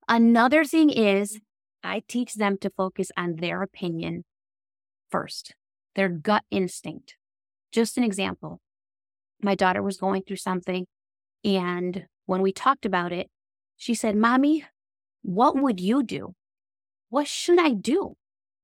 Another 0.07 0.63
thing 0.63 0.89
is, 0.89 1.39
I 1.83 2.03
teach 2.07 2.35
them 2.35 2.57
to 2.59 2.69
focus 2.69 3.11
on 3.17 3.37
their 3.37 3.61
opinion 3.61 4.23
first, 5.09 5.55
their 5.95 6.09
gut 6.09 6.43
instinct. 6.51 7.15
Just 7.71 7.97
an 7.97 8.03
example 8.03 8.61
my 9.41 9.55
daughter 9.55 9.81
was 9.81 9.97
going 9.97 10.23
through 10.23 10.37
something. 10.37 10.85
And 11.43 12.05
when 12.25 12.41
we 12.41 12.51
talked 12.51 12.85
about 12.85 13.11
it, 13.11 13.27
she 13.75 13.93
said, 13.93 14.15
Mommy, 14.15 14.65
what 15.21 15.55
would 15.55 15.79
you 15.79 16.03
do? 16.03 16.33
What 17.09 17.27
should 17.27 17.59
I 17.59 17.71
do? 17.71 18.15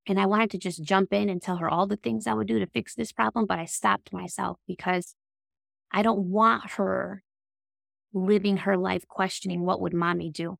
And 0.05 0.19
I 0.19 0.25
wanted 0.25 0.51
to 0.51 0.57
just 0.57 0.83
jump 0.83 1.13
in 1.13 1.29
and 1.29 1.41
tell 1.41 1.57
her 1.57 1.69
all 1.69 1.87
the 1.87 1.95
things 1.95 2.27
I 2.27 2.33
would 2.33 2.47
do 2.47 2.59
to 2.59 2.67
fix 2.67 2.93
this 2.93 3.11
problem, 3.11 3.45
but 3.45 3.59
I 3.59 3.65
stopped 3.65 4.11
myself 4.11 4.59
because 4.67 5.15
I 5.91 6.01
don't 6.01 6.29
want 6.29 6.71
her 6.71 7.23
living 8.13 8.57
her 8.57 8.77
life 8.77 9.07
questioning 9.07 9.61
what 9.61 9.81
would 9.81 9.93
mommy 9.93 10.29
do. 10.29 10.57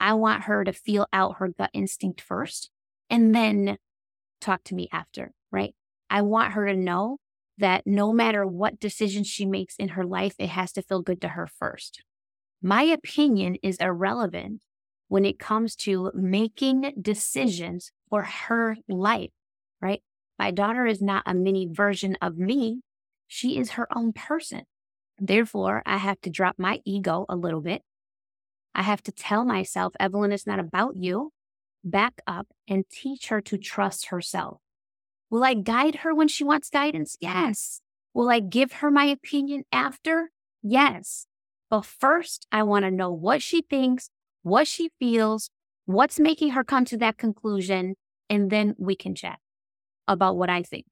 I 0.00 0.14
want 0.14 0.44
her 0.44 0.64
to 0.64 0.72
feel 0.72 1.06
out 1.12 1.36
her 1.38 1.48
gut 1.48 1.70
instinct 1.72 2.20
first 2.20 2.70
and 3.10 3.34
then 3.34 3.78
talk 4.40 4.64
to 4.64 4.74
me 4.74 4.88
after, 4.92 5.32
right? 5.50 5.74
I 6.08 6.22
want 6.22 6.52
her 6.52 6.66
to 6.66 6.76
know 6.76 7.18
that 7.58 7.86
no 7.86 8.12
matter 8.12 8.46
what 8.46 8.80
decision 8.80 9.24
she 9.24 9.44
makes 9.44 9.76
in 9.76 9.90
her 9.90 10.04
life, 10.04 10.34
it 10.38 10.48
has 10.50 10.72
to 10.72 10.82
feel 10.82 11.02
good 11.02 11.20
to 11.20 11.28
her 11.28 11.46
first. 11.46 12.02
My 12.62 12.82
opinion 12.82 13.56
is 13.62 13.76
irrelevant 13.76 14.62
when 15.08 15.24
it 15.24 15.38
comes 15.38 15.74
to 15.76 16.10
making 16.14 16.92
decisions 17.00 17.92
for 18.08 18.22
her 18.22 18.76
life, 18.88 19.30
right? 19.80 20.02
My 20.38 20.50
daughter 20.50 20.86
is 20.86 21.02
not 21.02 21.24
a 21.26 21.34
mini 21.34 21.68
version 21.70 22.16
of 22.22 22.38
me. 22.38 22.80
She 23.26 23.58
is 23.58 23.72
her 23.72 23.88
own 23.96 24.12
person. 24.12 24.62
Therefore, 25.18 25.82
I 25.84 25.96
have 25.96 26.20
to 26.22 26.30
drop 26.30 26.56
my 26.58 26.80
ego 26.84 27.26
a 27.28 27.36
little 27.36 27.60
bit. 27.60 27.82
I 28.74 28.82
have 28.82 29.02
to 29.04 29.12
tell 29.12 29.44
myself, 29.44 29.94
Evelyn, 29.98 30.30
it's 30.30 30.46
not 30.46 30.60
about 30.60 30.96
you. 30.96 31.32
Back 31.82 32.20
up 32.26 32.48
and 32.68 32.84
teach 32.88 33.28
her 33.28 33.40
to 33.42 33.58
trust 33.58 34.06
herself. 34.06 34.60
Will 35.30 35.44
I 35.44 35.54
guide 35.54 35.96
her 35.96 36.14
when 36.14 36.28
she 36.28 36.44
wants 36.44 36.70
guidance? 36.70 37.16
Yes. 37.20 37.80
Will 38.14 38.30
I 38.30 38.40
give 38.40 38.72
her 38.72 38.90
my 38.90 39.04
opinion 39.04 39.64
after? 39.70 40.30
Yes. 40.62 41.26
But 41.70 41.84
first, 41.84 42.46
I 42.50 42.62
want 42.62 42.84
to 42.84 42.90
know 42.90 43.12
what 43.12 43.42
she 43.42 43.62
thinks, 43.62 44.10
what 44.42 44.66
she 44.66 44.90
feels, 44.98 45.50
what's 45.84 46.18
making 46.18 46.50
her 46.50 46.64
come 46.64 46.84
to 46.86 46.96
that 46.98 47.18
conclusion, 47.18 47.94
and 48.30 48.50
then 48.50 48.74
we 48.78 48.96
can 48.96 49.14
chat 49.14 49.38
about 50.06 50.36
what 50.36 50.48
I 50.48 50.62
think. 50.62 50.86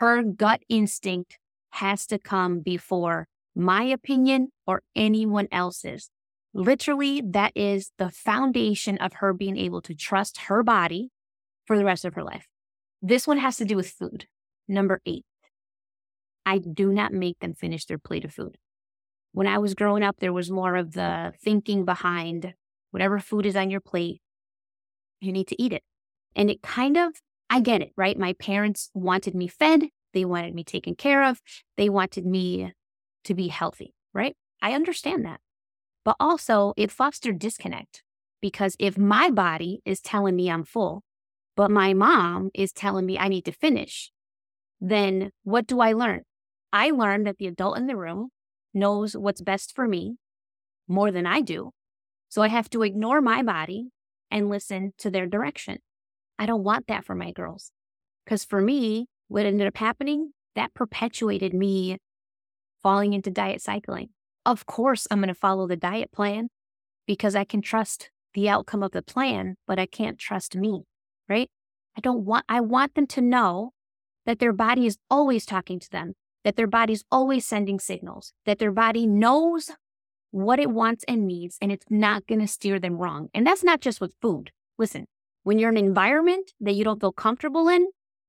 Her 0.00 0.22
gut 0.22 0.60
instinct 0.68 1.38
has 1.70 2.06
to 2.08 2.18
come 2.18 2.60
before 2.60 3.28
my 3.54 3.84
opinion 3.84 4.48
or 4.66 4.82
anyone 4.94 5.48
else's. 5.50 6.10
Literally, 6.54 7.22
that 7.24 7.52
is 7.54 7.92
the 7.96 8.10
foundation 8.10 8.98
of 8.98 9.14
her 9.14 9.32
being 9.32 9.56
able 9.56 9.80
to 9.82 9.94
trust 9.94 10.42
her 10.42 10.62
body 10.62 11.10
for 11.66 11.78
the 11.78 11.84
rest 11.84 12.04
of 12.04 12.14
her 12.14 12.22
life. 12.22 12.46
This 13.02 13.26
one 13.26 13.38
has 13.38 13.56
to 13.56 13.64
do 13.64 13.74
with 13.74 13.90
food. 13.90 14.26
Number 14.68 15.00
eight, 15.04 15.24
I 16.46 16.58
do 16.58 16.92
not 16.92 17.12
make 17.12 17.40
them 17.40 17.52
finish 17.52 17.84
their 17.84 17.98
plate 17.98 18.24
of 18.24 18.32
food. 18.32 18.56
When 19.32 19.48
I 19.48 19.58
was 19.58 19.74
growing 19.74 20.04
up, 20.04 20.16
there 20.20 20.32
was 20.32 20.50
more 20.50 20.76
of 20.76 20.92
the 20.92 21.32
thinking 21.42 21.84
behind 21.84 22.54
whatever 22.92 23.18
food 23.18 23.44
is 23.44 23.56
on 23.56 23.70
your 23.70 23.80
plate, 23.80 24.20
you 25.20 25.32
need 25.32 25.48
to 25.48 25.60
eat 25.60 25.72
it. 25.72 25.82
And 26.36 26.48
it 26.48 26.62
kind 26.62 26.96
of, 26.96 27.14
I 27.50 27.60
get 27.60 27.80
it, 27.80 27.92
right? 27.96 28.16
My 28.16 28.34
parents 28.34 28.90
wanted 28.94 29.34
me 29.34 29.48
fed, 29.48 29.88
they 30.12 30.24
wanted 30.24 30.54
me 30.54 30.62
taken 30.62 30.94
care 30.94 31.24
of, 31.24 31.40
they 31.76 31.88
wanted 31.88 32.24
me 32.24 32.72
to 33.24 33.34
be 33.34 33.48
healthy, 33.48 33.94
right? 34.12 34.36
I 34.60 34.74
understand 34.74 35.24
that. 35.24 35.40
But 36.04 36.16
also, 36.20 36.74
it 36.76 36.90
fostered 36.90 37.38
disconnect 37.38 38.02
because 38.40 38.76
if 38.78 38.98
my 38.98 39.30
body 39.30 39.80
is 39.84 40.00
telling 40.00 40.36
me 40.36 40.50
I'm 40.50 40.64
full, 40.64 41.02
but 41.56 41.70
my 41.70 41.94
mom 41.94 42.50
is 42.54 42.72
telling 42.72 43.06
me 43.06 43.18
I 43.18 43.28
need 43.28 43.44
to 43.44 43.52
finish, 43.52 44.10
then 44.80 45.30
what 45.44 45.66
do 45.66 45.80
I 45.80 45.92
learn? 45.92 46.22
I 46.72 46.90
learn 46.90 47.24
that 47.24 47.38
the 47.38 47.46
adult 47.46 47.76
in 47.76 47.86
the 47.86 47.96
room 47.96 48.30
knows 48.72 49.16
what's 49.16 49.42
best 49.42 49.74
for 49.74 49.86
me 49.86 50.16
more 50.88 51.10
than 51.10 51.26
I 51.26 51.40
do. 51.40 51.70
So 52.28 52.42
I 52.42 52.48
have 52.48 52.70
to 52.70 52.82
ignore 52.82 53.20
my 53.20 53.42
body 53.42 53.88
and 54.30 54.48
listen 54.48 54.92
to 54.98 55.10
their 55.10 55.26
direction. 55.26 55.78
I 56.38 56.46
don't 56.46 56.64
want 56.64 56.86
that 56.86 57.04
for 57.04 57.14
my 57.14 57.30
girls. 57.30 57.72
Because 58.24 58.44
for 58.44 58.60
me, 58.60 59.06
what 59.28 59.46
ended 59.46 59.66
up 59.66 59.76
happening, 59.76 60.32
that 60.54 60.74
perpetuated 60.74 61.52
me 61.52 61.98
falling 62.82 63.12
into 63.12 63.30
diet 63.30 63.60
cycling. 63.60 64.08
Of 64.44 64.66
course, 64.66 65.06
I'm 65.10 65.18
going 65.18 65.28
to 65.28 65.34
follow 65.34 65.66
the 65.66 65.76
diet 65.76 66.10
plan 66.12 66.48
because 67.06 67.36
I 67.36 67.44
can 67.44 67.62
trust 67.62 68.10
the 68.34 68.48
outcome 68.48 68.82
of 68.82 68.92
the 68.92 69.02
plan, 69.02 69.56
but 69.66 69.78
I 69.78 69.86
can't 69.86 70.18
trust 70.18 70.56
me, 70.56 70.84
right? 71.32 71.50
I 71.96 72.00
don't 72.00 72.24
want, 72.24 72.44
I 72.48 72.60
want 72.60 72.94
them 72.94 73.06
to 73.08 73.20
know 73.20 73.72
that 74.26 74.38
their 74.38 74.52
body 74.52 74.86
is 74.86 74.98
always 75.08 75.44
talking 75.46 75.80
to 75.80 75.90
them, 75.90 76.12
that 76.44 76.56
their 76.56 76.66
body's 76.66 77.04
always 77.10 77.46
sending 77.46 77.78
signals, 77.78 78.32
that 78.46 78.58
their 78.58 78.72
body 78.72 79.06
knows 79.06 79.70
what 80.30 80.58
it 80.58 80.70
wants 80.70 81.04
and 81.08 81.26
needs, 81.26 81.58
and 81.60 81.72
it's 81.72 81.86
not 81.90 82.26
going 82.26 82.40
to 82.40 82.46
steer 82.46 82.78
them 82.78 82.98
wrong. 82.98 83.28
And 83.34 83.46
that's 83.46 83.64
not 83.64 83.80
just 83.80 84.00
with 84.00 84.14
food. 84.22 84.50
Listen, 84.78 85.06
when 85.42 85.58
you're 85.58 85.70
in 85.70 85.76
an 85.76 85.84
environment 85.84 86.52
that 86.60 86.74
you 86.74 86.84
don't 86.84 87.00
feel 87.00 87.12
comfortable 87.12 87.68
in, 87.68 87.88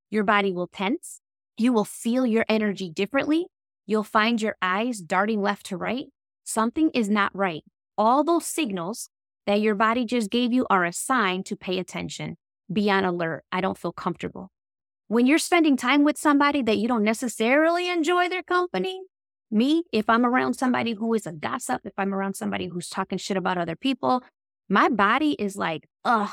your 0.10 0.24
body 0.24 0.52
will 0.52 0.68
tense. 0.68 1.22
You 1.58 1.72
will 1.74 1.86
feel 1.86 2.26
your 2.26 2.46
energy 2.50 2.90
differently. 2.90 3.48
You'll 3.86 4.04
find 4.04 4.42
your 4.42 4.56
eyes 4.62 5.00
darting 5.00 5.42
left 5.42 5.66
to 5.68 5.78
right. 5.78 6.06
Something 6.44 6.90
is 6.94 7.10
not 7.10 7.36
right. 7.36 7.64
All 7.98 8.24
those 8.24 8.46
signals 8.46 9.10
that 9.46 9.62
your 9.62 9.76
body 9.76 10.06
just 10.06 10.30
gave 10.30 10.52
you 10.52 10.66
are 10.70 10.86
a 10.86 10.94
sign 10.94 11.44
to 11.44 11.56
pay 11.56 11.80
attention. 11.80 12.38
Be 12.72 12.90
on 12.90 13.06
alert. 13.06 13.44
I 13.52 13.62
don't 13.62 13.78
feel 13.78 13.92
comfortable. 13.92 14.50
When 15.08 15.26
you're 15.26 15.38
spending 15.38 15.78
time 15.78 16.04
with 16.04 16.18
somebody 16.18 16.62
that 16.64 16.78
you 16.78 16.88
don't 16.88 17.04
necessarily 17.04 17.90
enjoy 17.90 18.30
their 18.30 18.44
company, 18.44 19.02
me, 19.52 19.84
if 19.92 20.10
I'm 20.10 20.26
around 20.26 20.56
somebody 20.56 20.94
who 20.94 21.14
is 21.14 21.28
a 21.28 21.32
gossip, 21.32 21.82
if 21.84 21.94
I'm 21.98 22.14
around 22.14 22.36
somebody 22.36 22.68
who's 22.68 22.90
talking 22.90 23.18
shit 23.18 23.38
about 23.38 23.58
other 23.58 23.76
people, 23.76 24.24
my 24.70 24.90
body 24.90 25.34
is 25.34 25.56
like, 25.56 25.88
ugh, 26.04 26.32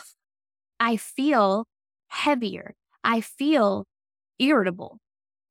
I 0.78 0.96
feel 0.96 1.66
heavier. 2.08 2.75
I 3.04 3.20
feel 3.20 3.87
irritable. 4.38 4.99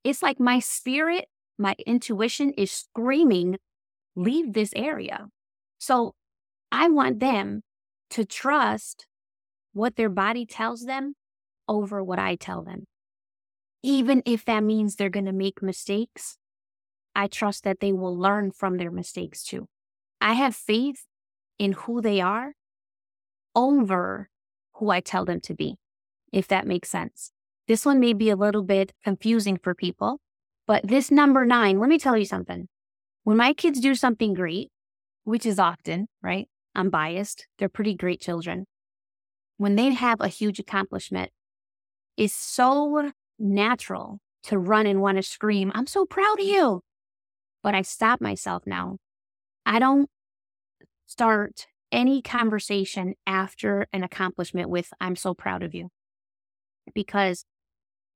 It's 0.02 0.22
like 0.22 0.40
my 0.40 0.58
spirit 0.58 1.28
my 1.60 1.76
intuition 1.86 2.52
is 2.54 2.72
screaming, 2.72 3.58
leave 4.16 4.54
this 4.54 4.72
area. 4.74 5.26
So 5.78 6.14
I 6.72 6.88
want 6.88 7.20
them 7.20 7.60
to 8.10 8.24
trust 8.24 9.06
what 9.72 9.96
their 9.96 10.08
body 10.08 10.44
tells 10.46 10.84
them 10.84 11.14
over 11.68 12.02
what 12.02 12.18
I 12.18 12.34
tell 12.34 12.62
them. 12.62 12.86
Even 13.82 14.22
if 14.26 14.44
that 14.44 14.62
means 14.62 14.96
they're 14.96 15.08
going 15.08 15.26
to 15.26 15.32
make 15.32 15.62
mistakes, 15.62 16.36
I 17.14 17.26
trust 17.26 17.64
that 17.64 17.80
they 17.80 17.92
will 17.92 18.16
learn 18.16 18.50
from 18.52 18.76
their 18.76 18.90
mistakes 18.90 19.42
too. 19.42 19.68
I 20.20 20.34
have 20.34 20.54
faith 20.54 21.04
in 21.58 21.72
who 21.72 22.00
they 22.00 22.20
are 22.20 22.52
over 23.54 24.28
who 24.74 24.90
I 24.90 25.00
tell 25.00 25.24
them 25.24 25.40
to 25.42 25.54
be, 25.54 25.76
if 26.32 26.48
that 26.48 26.66
makes 26.66 26.90
sense. 26.90 27.32
This 27.68 27.86
one 27.86 28.00
may 28.00 28.12
be 28.12 28.30
a 28.30 28.36
little 28.36 28.62
bit 28.62 28.92
confusing 29.04 29.58
for 29.62 29.74
people, 29.74 30.20
but 30.66 30.86
this 30.86 31.10
number 31.10 31.44
nine, 31.44 31.78
let 31.78 31.88
me 31.88 31.98
tell 31.98 32.16
you 32.16 32.24
something. 32.24 32.68
When 33.24 33.36
my 33.36 33.52
kids 33.52 33.80
do 33.80 33.94
something 33.94 34.34
great, 34.34 34.70
which 35.24 35.46
is 35.46 35.58
often, 35.58 36.08
right? 36.22 36.48
I'm 36.74 36.90
biased. 36.90 37.46
They're 37.58 37.68
pretty 37.68 37.94
great 37.94 38.20
children. 38.20 38.66
When 39.60 39.76
they 39.76 39.92
have 39.92 40.22
a 40.22 40.28
huge 40.28 40.58
accomplishment, 40.58 41.30
it's 42.16 42.32
so 42.32 43.12
natural 43.38 44.18
to 44.44 44.58
run 44.58 44.86
and 44.86 45.02
want 45.02 45.18
to 45.18 45.22
scream, 45.22 45.70
I'm 45.74 45.86
so 45.86 46.06
proud 46.06 46.40
of 46.40 46.46
mm. 46.46 46.48
you. 46.48 46.80
But 47.62 47.74
I 47.74 47.82
stop 47.82 48.22
myself 48.22 48.62
now. 48.64 48.96
I 49.66 49.78
don't 49.78 50.08
start 51.04 51.66
any 51.92 52.22
conversation 52.22 53.16
after 53.26 53.86
an 53.92 54.02
accomplishment 54.02 54.70
with, 54.70 54.94
I'm 54.98 55.14
so 55.14 55.34
proud 55.34 55.62
of 55.62 55.74
you. 55.74 55.90
Because 56.94 57.44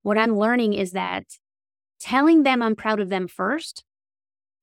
what 0.00 0.16
I'm 0.16 0.38
learning 0.38 0.72
is 0.72 0.92
that 0.92 1.24
telling 2.00 2.44
them 2.44 2.62
I'm 2.62 2.74
proud 2.74 3.00
of 3.00 3.10
them 3.10 3.28
first 3.28 3.84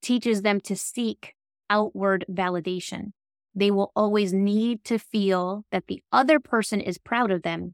teaches 0.01 0.41
them 0.41 0.59
to 0.61 0.75
seek 0.75 1.35
outward 1.69 2.25
validation. 2.27 3.11
They 3.53 3.71
will 3.71 3.91
always 3.95 4.33
need 4.33 4.83
to 4.85 4.97
feel 4.97 5.65
that 5.71 5.87
the 5.87 6.01
other 6.11 6.39
person 6.39 6.79
is 6.79 6.97
proud 6.97 7.31
of 7.31 7.43
them 7.43 7.73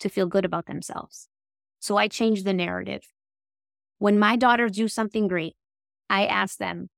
to 0.00 0.08
feel 0.08 0.26
good 0.26 0.44
about 0.44 0.66
themselves. 0.66 1.28
So 1.80 1.96
I 1.96 2.08
change 2.08 2.42
the 2.42 2.52
narrative. 2.52 3.02
When 3.98 4.18
my 4.18 4.36
daughters 4.36 4.72
do 4.72 4.88
something 4.88 5.28
great, 5.28 5.54
I 6.10 6.26
ask 6.26 6.58
them, 6.58 6.88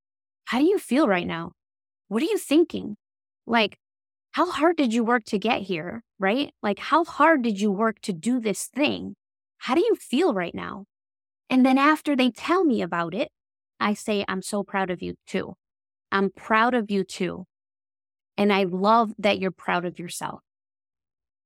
How 0.46 0.58
do 0.58 0.64
you 0.64 0.78
feel 0.78 1.06
right 1.08 1.26
now? 1.26 1.52
What 2.08 2.22
are 2.22 2.26
you 2.26 2.38
thinking? 2.38 2.96
Like, 3.46 3.78
how 4.32 4.50
hard 4.50 4.76
did 4.76 4.92
you 4.92 5.02
work 5.02 5.24
to 5.26 5.38
get 5.38 5.62
here? 5.62 6.02
Right? 6.18 6.52
Like, 6.62 6.78
how 6.78 7.04
hard 7.04 7.42
did 7.42 7.60
you 7.60 7.70
work 7.70 8.00
to 8.02 8.12
do 8.12 8.40
this 8.40 8.66
thing? 8.66 9.16
How 9.58 9.74
do 9.74 9.80
you 9.80 9.94
feel 9.94 10.34
right 10.34 10.54
now? 10.54 10.84
And 11.48 11.64
then 11.64 11.78
after 11.78 12.16
they 12.16 12.30
tell 12.30 12.64
me 12.64 12.82
about 12.82 13.14
it, 13.14 13.30
I 13.78 13.94
say, 13.94 14.24
I'm 14.26 14.42
so 14.42 14.62
proud 14.62 14.90
of 14.90 15.02
you 15.02 15.14
too. 15.26 15.54
I'm 16.10 16.30
proud 16.30 16.74
of 16.74 16.90
you 16.90 17.04
too. 17.04 17.46
And 18.36 18.52
I 18.52 18.64
love 18.64 19.12
that 19.18 19.38
you're 19.38 19.50
proud 19.50 19.84
of 19.84 19.98
yourself. 19.98 20.40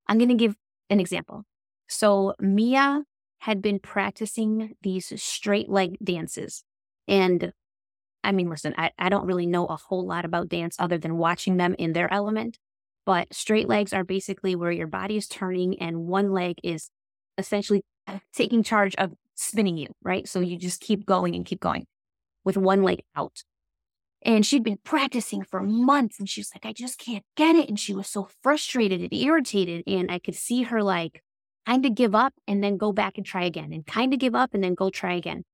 I'm 0.06 0.18
going 0.18 0.28
to 0.28 0.34
give 0.34 0.56
an 0.88 1.00
example. 1.00 1.44
So, 1.88 2.34
Mia 2.40 3.04
had 3.38 3.62
been 3.62 3.78
practicing 3.78 4.74
these 4.82 5.12
straight 5.20 5.68
leg 5.68 5.96
dances. 6.02 6.62
And 7.08 7.52
I 8.22 8.32
mean, 8.32 8.50
listen, 8.50 8.74
I, 8.76 8.90
I 8.98 9.08
don't 9.08 9.26
really 9.26 9.46
know 9.46 9.66
a 9.66 9.76
whole 9.76 10.06
lot 10.06 10.24
about 10.24 10.48
dance 10.48 10.76
other 10.78 10.98
than 10.98 11.16
watching 11.16 11.56
them 11.56 11.74
in 11.78 11.92
their 11.92 12.12
element. 12.12 12.58
But 13.06 13.32
straight 13.32 13.66
legs 13.66 13.92
are 13.92 14.04
basically 14.04 14.54
where 14.54 14.70
your 14.70 14.86
body 14.86 15.16
is 15.16 15.26
turning 15.26 15.80
and 15.80 16.06
one 16.06 16.32
leg 16.32 16.56
is 16.62 16.90
essentially 17.38 17.82
taking 18.34 18.62
charge 18.62 18.94
of 18.96 19.12
spinning 19.34 19.78
you, 19.78 19.88
right? 20.02 20.28
So 20.28 20.40
you 20.40 20.58
just 20.58 20.80
keep 20.80 21.06
going 21.06 21.34
and 21.34 21.46
keep 21.46 21.60
going 21.60 21.86
with 22.44 22.56
one 22.56 22.82
leg 22.82 23.02
out. 23.16 23.42
And 24.22 24.44
she'd 24.44 24.64
been 24.64 24.78
practicing 24.84 25.42
for 25.42 25.62
months 25.62 26.18
and 26.18 26.28
she 26.28 26.40
was 26.40 26.50
like, 26.54 26.66
I 26.66 26.72
just 26.72 26.98
can't 26.98 27.24
get 27.36 27.56
it. 27.56 27.68
And 27.68 27.80
she 27.80 27.94
was 27.94 28.06
so 28.06 28.28
frustrated 28.42 29.00
and 29.00 29.12
irritated. 29.14 29.82
And 29.86 30.10
I 30.10 30.18
could 30.18 30.34
see 30.34 30.64
her 30.64 30.82
like 30.82 31.22
kind 31.66 31.86
of 31.86 31.94
give 31.94 32.14
up 32.14 32.34
and 32.46 32.62
then 32.62 32.76
go 32.76 32.92
back 32.92 33.16
and 33.16 33.24
try 33.24 33.44
again 33.44 33.72
and 33.72 33.86
kind 33.86 34.12
of 34.12 34.20
give 34.20 34.34
up 34.34 34.52
and 34.52 34.62
then 34.62 34.74
go 34.74 34.90
try 34.90 35.14
again. 35.14 35.44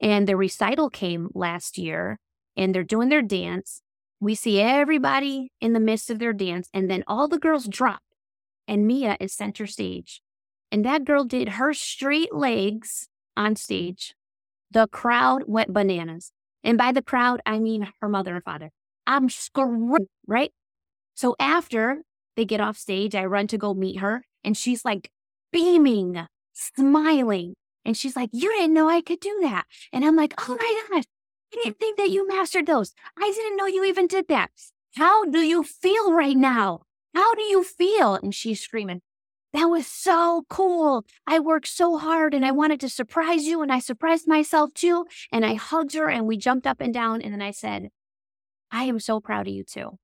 And 0.00 0.26
the 0.26 0.36
recital 0.36 0.88
came 0.88 1.28
last 1.34 1.76
year 1.76 2.18
and 2.56 2.74
they're 2.74 2.82
doing 2.82 3.08
their 3.10 3.22
dance. 3.22 3.82
We 4.20 4.34
see 4.34 4.60
everybody 4.60 5.52
in 5.60 5.74
the 5.74 5.80
midst 5.80 6.08
of 6.08 6.18
their 6.18 6.32
dance 6.32 6.68
and 6.72 6.90
then 6.90 7.04
all 7.06 7.28
the 7.28 7.38
girls 7.38 7.66
drop 7.66 8.00
and 8.66 8.86
Mia 8.86 9.16
is 9.20 9.32
center 9.32 9.66
stage. 9.66 10.22
And 10.70 10.84
that 10.84 11.04
girl 11.04 11.24
did 11.24 11.50
her 11.50 11.72
straight 11.72 12.34
legs 12.34 13.08
on 13.36 13.56
stage. 13.56 14.14
The 14.70 14.86
crowd 14.86 15.44
went 15.46 15.72
bananas. 15.72 16.32
And 16.64 16.78
by 16.78 16.92
the 16.92 17.02
crowd, 17.02 17.40
I 17.46 17.58
mean 17.58 17.88
her 18.00 18.08
mother 18.08 18.34
and 18.34 18.44
father. 18.44 18.70
I'm 19.06 19.28
screaming, 19.30 20.08
right? 20.26 20.52
So 21.14 21.36
after 21.40 22.02
they 22.36 22.44
get 22.44 22.60
off 22.60 22.76
stage, 22.78 23.14
I 23.14 23.24
run 23.24 23.46
to 23.48 23.58
go 23.58 23.74
meet 23.74 23.98
her 24.00 24.24
and 24.44 24.56
she's 24.56 24.84
like 24.84 25.10
beaming, 25.52 26.26
smiling. 26.52 27.54
And 27.84 27.96
she's 27.96 28.16
like, 28.16 28.30
You 28.32 28.50
didn't 28.52 28.74
know 28.74 28.88
I 28.88 29.00
could 29.00 29.20
do 29.20 29.38
that. 29.42 29.64
And 29.92 30.04
I'm 30.04 30.16
like, 30.16 30.34
Oh 30.48 30.56
my 30.60 30.82
gosh, 30.90 31.04
I 31.54 31.56
didn't 31.64 31.78
think 31.78 31.96
that 31.98 32.10
you 32.10 32.28
mastered 32.28 32.66
those. 32.66 32.92
I 33.18 33.32
didn't 33.34 33.56
know 33.56 33.66
you 33.66 33.84
even 33.84 34.06
did 34.06 34.28
that. 34.28 34.50
How 34.96 35.24
do 35.24 35.40
you 35.40 35.62
feel 35.64 36.12
right 36.12 36.36
now? 36.36 36.82
How 37.14 37.34
do 37.34 37.42
you 37.42 37.64
feel? 37.64 38.14
And 38.14 38.34
she's 38.34 38.60
screaming, 38.60 39.00
That 39.52 39.66
was 39.66 39.86
so 39.86 40.44
cool. 40.50 41.06
I 41.26 41.38
worked 41.38 41.68
so 41.68 41.96
hard 41.96 42.34
and 42.34 42.44
I 42.44 42.50
wanted 42.50 42.80
to 42.80 42.88
surprise 42.88 43.44
you. 43.44 43.62
And 43.62 43.72
I 43.72 43.78
surprised 43.78 44.28
myself 44.28 44.74
too. 44.74 45.06
And 45.32 45.44
I 45.44 45.54
hugged 45.54 45.94
her 45.94 46.08
and 46.08 46.26
we 46.26 46.36
jumped 46.36 46.66
up 46.66 46.80
and 46.80 46.92
down. 46.92 47.22
And 47.22 47.32
then 47.32 47.42
I 47.42 47.50
said, 47.50 47.88
I 48.70 48.84
am 48.84 49.00
so 49.00 49.20
proud 49.20 49.48
of 49.48 49.54
you 49.54 49.64
too. 49.64 49.98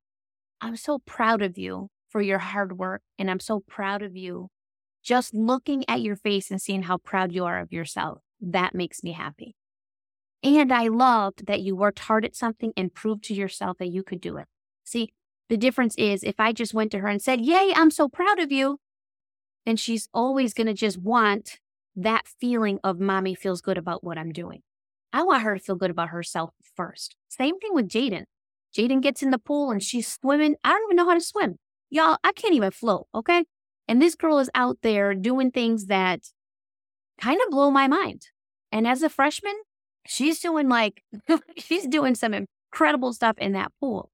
I'm 0.61 0.77
so 0.77 0.99
proud 1.01 1.43
of 1.43 1.59
you 1.59 1.89
for 2.09 2.23
your 2.23 2.39
hard 2.39 2.79
work. 2.79 3.03
And 3.19 3.31
I'm 3.31 3.41
so 3.41 3.61
proud 3.61 4.03
of 4.03 4.17
you 4.17 4.49
just 5.03 5.35
looking 5.35 5.85
at 5.87 6.01
your 6.01 6.17
face 6.17 6.51
and 6.51 6.61
seeing 6.61 6.85
how 6.85 6.97
proud 6.97 7.33
you 7.33 7.45
are 7.45 7.61
of 7.61 7.73
yourself. 7.73 8.23
That 8.41 8.75
makes 8.75 9.03
me 9.03 9.13
happy. 9.13 9.55
And 10.43 10.73
I 10.73 10.89
loved 10.89 11.47
that 11.47 11.61
you 11.61 11.77
worked 11.77 12.01
hard 12.01 12.25
at 12.25 12.37
something 12.37 12.73
and 12.77 12.95
proved 12.95 13.25
to 13.25 13.35
yourself 13.35 13.79
that 13.79 13.89
you 13.89 14.03
could 14.03 14.21
do 14.21 14.39
it. 14.39 14.47
See, 14.85 15.13
the 15.49 15.57
difference 15.57 15.95
is 15.97 16.23
if 16.23 16.39
I 16.39 16.53
just 16.53 16.75
went 16.75 16.91
to 16.93 16.99
her 17.01 17.09
and 17.09 17.21
said, 17.21 17.41
Yay, 17.41 17.73
I'm 17.77 17.91
so 17.91 18.09
proud 18.09 18.39
of 18.39 18.51
you, 18.51 18.79
then 19.65 19.77
she's 19.77 20.09
always 20.13 20.55
going 20.55 20.67
to 20.67 20.75
just 20.75 20.99
want 20.99 21.59
that 21.97 22.27
feeling 22.27 22.79
of 22.85 23.01
mommy 23.01 23.35
feels 23.35 23.61
good 23.61 23.79
about 23.79 24.03
what 24.03 24.19
I'm 24.19 24.33
doing. 24.33 24.63
I 25.13 25.23
want 25.23 25.43
her 25.43 25.57
to 25.57 25.63
feel 25.63 25.77
good 25.77 25.91
about 25.91 26.09
herself 26.09 26.51
first. 26.75 27.15
Same 27.29 27.59
thing 27.59 27.73
with 27.73 27.89
Jaden. 27.89 28.25
Jaden 28.77 29.01
gets 29.01 29.23
in 29.23 29.31
the 29.31 29.39
pool 29.39 29.71
and 29.71 29.83
she's 29.83 30.09
swimming. 30.09 30.57
I 30.65 30.71
don't 30.71 30.85
even 30.89 30.97
know 30.97 31.09
how 31.09 31.15
to 31.15 31.21
swim. 31.21 31.57
Y'all, 31.91 32.19
I 32.25 32.33
can't 32.33 32.55
even 32.55 32.73
float, 32.73 33.07
okay? 33.15 33.45
And 33.87 34.03
this 34.03 34.17
girl 34.17 34.39
is 34.39 34.51
out 34.55 34.79
there 34.83 35.15
doing 35.15 35.51
things 35.51 35.87
that 35.87 36.21
kind 37.21 37.41
of 37.41 37.51
blow 37.51 37.71
my 37.71 37.87
mind. 37.87 38.29
And 38.73 38.89
as 38.89 39.03
a 39.03 39.09
freshman, 39.09 39.55
she's 40.07 40.41
doing 40.41 40.69
like, 40.69 41.05
she's 41.57 41.87
doing 41.87 42.17
some 42.17 42.35
incredible 42.35 43.13
stuff 43.13 43.39
in 43.39 43.53
that 43.53 43.73
pool. 43.79 44.11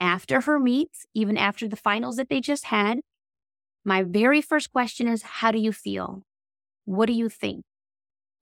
After 0.00 0.40
her 0.42 0.58
meets, 0.58 1.04
even 1.12 1.36
after 1.36 1.68
the 1.68 1.76
finals 1.76 2.16
that 2.16 2.30
they 2.30 2.40
just 2.40 2.66
had, 2.66 3.00
my 3.84 4.02
very 4.02 4.40
first 4.40 4.72
question 4.72 5.08
is 5.08 5.22
How 5.22 5.50
do 5.50 5.58
you 5.58 5.72
feel? 5.72 6.22
What 6.84 7.06
do 7.06 7.12
you 7.12 7.28
think? 7.28 7.64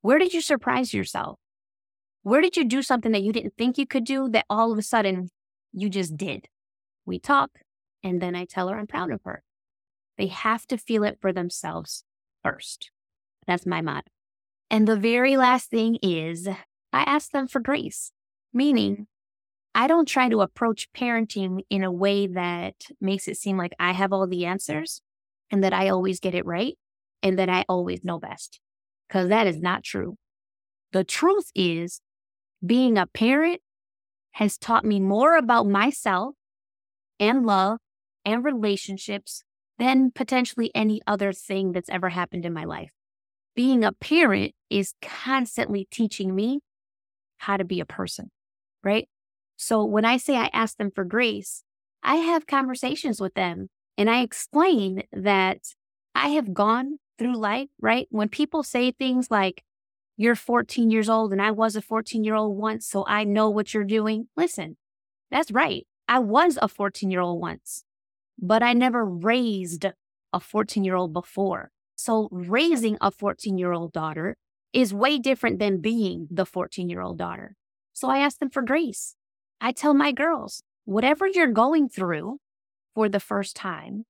Where 0.01 0.19
did 0.19 0.33
you 0.33 0.41
surprise 0.41 0.93
yourself? 0.93 1.39
Where 2.23 2.41
did 2.41 2.57
you 2.57 2.65
do 2.65 2.81
something 2.81 3.11
that 3.11 3.23
you 3.23 3.31
didn't 3.31 3.53
think 3.57 3.77
you 3.77 3.85
could 3.85 4.03
do 4.03 4.29
that 4.29 4.45
all 4.49 4.71
of 4.71 4.77
a 4.77 4.81
sudden 4.81 5.29
you 5.71 5.89
just 5.89 6.17
did? 6.17 6.47
We 7.05 7.19
talk, 7.19 7.51
and 8.03 8.21
then 8.21 8.35
I 8.35 8.45
tell 8.45 8.67
her 8.67 8.77
I'm 8.77 8.87
proud 8.87 9.11
of 9.11 9.21
her. 9.23 9.43
They 10.17 10.27
have 10.27 10.67
to 10.67 10.77
feel 10.77 11.03
it 11.03 11.17
for 11.21 11.31
themselves 11.31 12.03
first. 12.43 12.91
That's 13.47 13.65
my 13.65 13.81
motto. 13.81 14.07
And 14.69 14.87
the 14.87 14.97
very 14.97 15.37
last 15.37 15.69
thing 15.69 15.97
is 16.01 16.47
I 16.47 17.03
ask 17.03 17.31
them 17.31 17.47
for 17.47 17.59
grace, 17.59 18.11
meaning 18.53 19.07
I 19.73 19.87
don't 19.87 20.07
try 20.07 20.29
to 20.29 20.41
approach 20.41 20.91
parenting 20.91 21.61
in 21.69 21.83
a 21.83 21.91
way 21.91 22.27
that 22.27 22.75
makes 22.99 23.27
it 23.27 23.37
seem 23.37 23.57
like 23.57 23.73
I 23.79 23.93
have 23.93 24.11
all 24.11 24.27
the 24.27 24.45
answers 24.45 25.01
and 25.51 25.63
that 25.63 25.73
I 25.73 25.89
always 25.89 26.19
get 26.19 26.35
it 26.35 26.45
right 26.45 26.77
and 27.21 27.37
that 27.39 27.49
I 27.49 27.65
always 27.67 28.03
know 28.03 28.19
best, 28.19 28.59
because 29.07 29.29
that 29.29 29.47
is 29.47 29.59
not 29.59 29.83
true. 29.83 30.17
The 30.91 31.03
truth 31.03 31.51
is, 31.55 32.01
being 32.65 32.97
a 32.97 33.07
parent 33.07 33.61
has 34.31 34.57
taught 34.57 34.85
me 34.85 34.99
more 34.99 35.37
about 35.37 35.67
myself 35.67 36.35
and 37.19 37.45
love 37.45 37.79
and 38.25 38.43
relationships 38.43 39.43
than 39.77 40.11
potentially 40.11 40.71
any 40.75 41.01
other 41.07 41.31
thing 41.31 41.71
that's 41.71 41.89
ever 41.89 42.09
happened 42.09 42.45
in 42.45 42.53
my 42.53 42.65
life. 42.65 42.91
Being 43.55 43.83
a 43.83 43.91
parent 43.93 44.53
is 44.69 44.93
constantly 45.01 45.87
teaching 45.89 46.35
me 46.35 46.59
how 47.37 47.57
to 47.57 47.63
be 47.63 47.79
a 47.79 47.85
person, 47.85 48.29
right? 48.83 49.07
So 49.57 49.83
when 49.83 50.05
I 50.05 50.17
say 50.17 50.35
I 50.35 50.49
ask 50.53 50.77
them 50.77 50.91
for 50.93 51.03
grace, 51.03 51.63
I 52.03 52.15
have 52.15 52.47
conversations 52.47 53.19
with 53.19 53.33
them 53.33 53.69
and 53.99 54.09
I 54.09 54.21
explain 54.21 55.03
that 55.13 55.75
I 56.15 56.29
have 56.29 56.55
gone 56.55 56.97
through 57.19 57.37
life, 57.37 57.69
right? 57.79 58.07
When 58.09 58.29
people 58.29 58.63
say 58.63 58.91
things 58.91 59.29
like, 59.29 59.63
you're 60.17 60.35
14 60.35 60.89
years 60.89 61.07
old 61.07 61.31
and 61.31 61.41
I 61.41 61.51
was 61.51 61.75
a 61.75 61.81
14 61.81 62.23
year 62.23 62.35
old 62.35 62.57
once, 62.57 62.87
so 62.87 63.05
I 63.07 63.23
know 63.23 63.49
what 63.51 63.73
you're 63.73 63.83
doing. 63.83 64.27
Listen, 64.35 64.77
that's 65.29 65.51
right. 65.51 65.85
I 66.07 66.19
was 66.19 66.57
a 66.61 66.67
14 66.67 67.11
year 67.11 67.21
old 67.21 67.39
once 67.39 67.83
but 68.41 68.63
I 68.63 68.73
never 68.73 69.05
raised 69.05 69.85
a 70.33 70.39
14 70.39 70.83
year 70.83 70.95
old 70.95 71.13
before. 71.13 71.71
So 71.95 72.29
raising 72.31 72.97
a 73.01 73.11
14 73.11 73.57
year 73.57 73.73
old 73.73 73.91
daughter 73.91 74.37
is 74.71 74.93
way 74.93 75.17
different 75.17 75.59
than 75.59 75.81
being 75.81 76.27
the 76.31 76.45
14 76.45 76.89
year 76.89 77.01
old 77.01 77.17
daughter. 77.17 77.55
So 77.93 78.09
I 78.09 78.19
ask 78.19 78.39
them 78.39 78.49
for 78.49 78.61
grace. 78.61 79.15
I 79.59 79.71
tell 79.71 79.93
my 79.93 80.11
girls, 80.11 80.63
whatever 80.85 81.27
you're 81.27 81.47
going 81.51 81.89
through 81.89 82.37
for 82.93 83.09
the 83.09 83.19
first 83.19 83.55
time, 83.55 84.05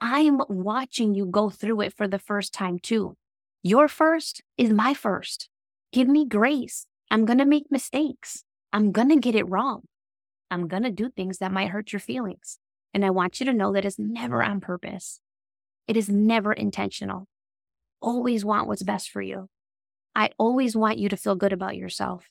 I'm 0.00 0.40
watching 0.48 1.14
you 1.14 1.26
go 1.26 1.50
through 1.50 1.80
it 1.82 1.94
for 1.96 2.06
the 2.06 2.18
first 2.18 2.52
time 2.52 2.78
too. 2.78 3.16
Your 3.62 3.88
first 3.88 4.42
is 4.56 4.70
my 4.70 4.94
first. 4.94 5.48
Give 5.92 6.08
me 6.08 6.26
grace. 6.26 6.86
I'm 7.10 7.24
going 7.24 7.38
to 7.38 7.44
make 7.44 7.70
mistakes. 7.70 8.44
I'm 8.72 8.92
going 8.92 9.08
to 9.08 9.16
get 9.16 9.34
it 9.34 9.48
wrong. 9.48 9.82
I'm 10.50 10.68
going 10.68 10.82
to 10.82 10.90
do 10.90 11.08
things 11.08 11.38
that 11.38 11.52
might 11.52 11.70
hurt 11.70 11.92
your 11.92 12.00
feelings. 12.00 12.58
And 12.92 13.04
I 13.04 13.10
want 13.10 13.40
you 13.40 13.46
to 13.46 13.52
know 13.52 13.72
that 13.72 13.84
it's 13.84 13.98
never 13.98 14.42
on 14.42 14.60
purpose. 14.60 15.20
It 15.88 15.96
is 15.96 16.08
never 16.08 16.52
intentional. 16.52 17.26
Always 18.00 18.44
want 18.44 18.68
what's 18.68 18.82
best 18.82 19.10
for 19.10 19.22
you. 19.22 19.48
I 20.14 20.30
always 20.38 20.76
want 20.76 20.98
you 20.98 21.08
to 21.08 21.16
feel 21.16 21.34
good 21.34 21.52
about 21.52 21.76
yourself. 21.76 22.26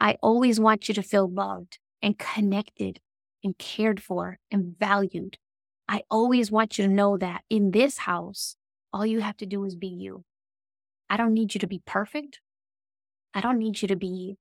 I 0.00 0.16
always 0.22 0.60
want 0.60 0.88
you 0.88 0.94
to 0.94 1.02
feel 1.02 1.28
loved 1.28 1.78
and 2.02 2.18
connected 2.18 3.00
and 3.44 3.56
cared 3.58 4.02
for 4.02 4.38
and 4.50 4.74
valued. 4.78 5.36
I 5.86 6.02
always 6.10 6.50
want 6.50 6.78
you 6.78 6.86
to 6.86 6.90
know 6.92 7.18
that 7.18 7.42
in 7.50 7.70
this 7.70 7.98
house, 7.98 8.56
all 8.92 9.04
you 9.04 9.20
have 9.20 9.36
to 9.36 9.46
do 9.46 9.64
is 9.64 9.76
be 9.76 9.88
you. 9.88 10.24
I 11.10 11.16
don't 11.16 11.34
need 11.34 11.54
you 11.54 11.60
to 11.60 11.66
be 11.66 11.82
perfect. 11.84 12.40
I 13.34 13.40
don't 13.40 13.58
need 13.58 13.82
you 13.82 13.88
to 13.88 13.96
be, 13.96 14.36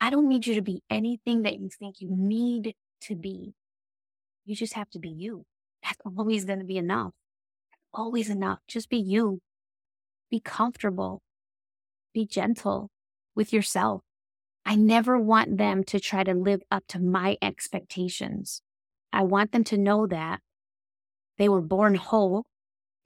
I 0.00 0.10
don't 0.10 0.28
need 0.28 0.46
you 0.46 0.54
to 0.54 0.62
be 0.62 0.82
anything 0.88 1.42
that 1.42 1.58
you 1.58 1.68
think 1.68 2.00
you 2.00 2.08
need 2.10 2.74
to 3.02 3.14
be. 3.14 3.54
You 4.46 4.56
just 4.56 4.74
have 4.74 4.88
to 4.90 4.98
be 4.98 5.10
you. 5.10 5.44
That's 5.82 5.98
always 6.16 6.44
going 6.44 6.60
to 6.60 6.64
be 6.64 6.78
enough. 6.78 7.12
Always 7.92 8.30
enough. 8.30 8.60
Just 8.66 8.88
be 8.88 8.98
you. 8.98 9.40
Be 10.30 10.40
comfortable. 10.40 11.22
Be 12.14 12.24
gentle 12.26 12.90
with 13.34 13.52
yourself. 13.52 14.02
I 14.68 14.74
never 14.74 15.16
want 15.16 15.58
them 15.58 15.84
to 15.84 16.00
try 16.00 16.24
to 16.24 16.34
live 16.34 16.60
up 16.72 16.82
to 16.88 16.98
my 16.98 17.38
expectations. 17.40 18.62
I 19.12 19.22
want 19.22 19.52
them 19.52 19.62
to 19.62 19.78
know 19.78 20.08
that 20.08 20.40
they 21.38 21.48
were 21.48 21.60
born 21.60 21.94
whole. 21.94 22.46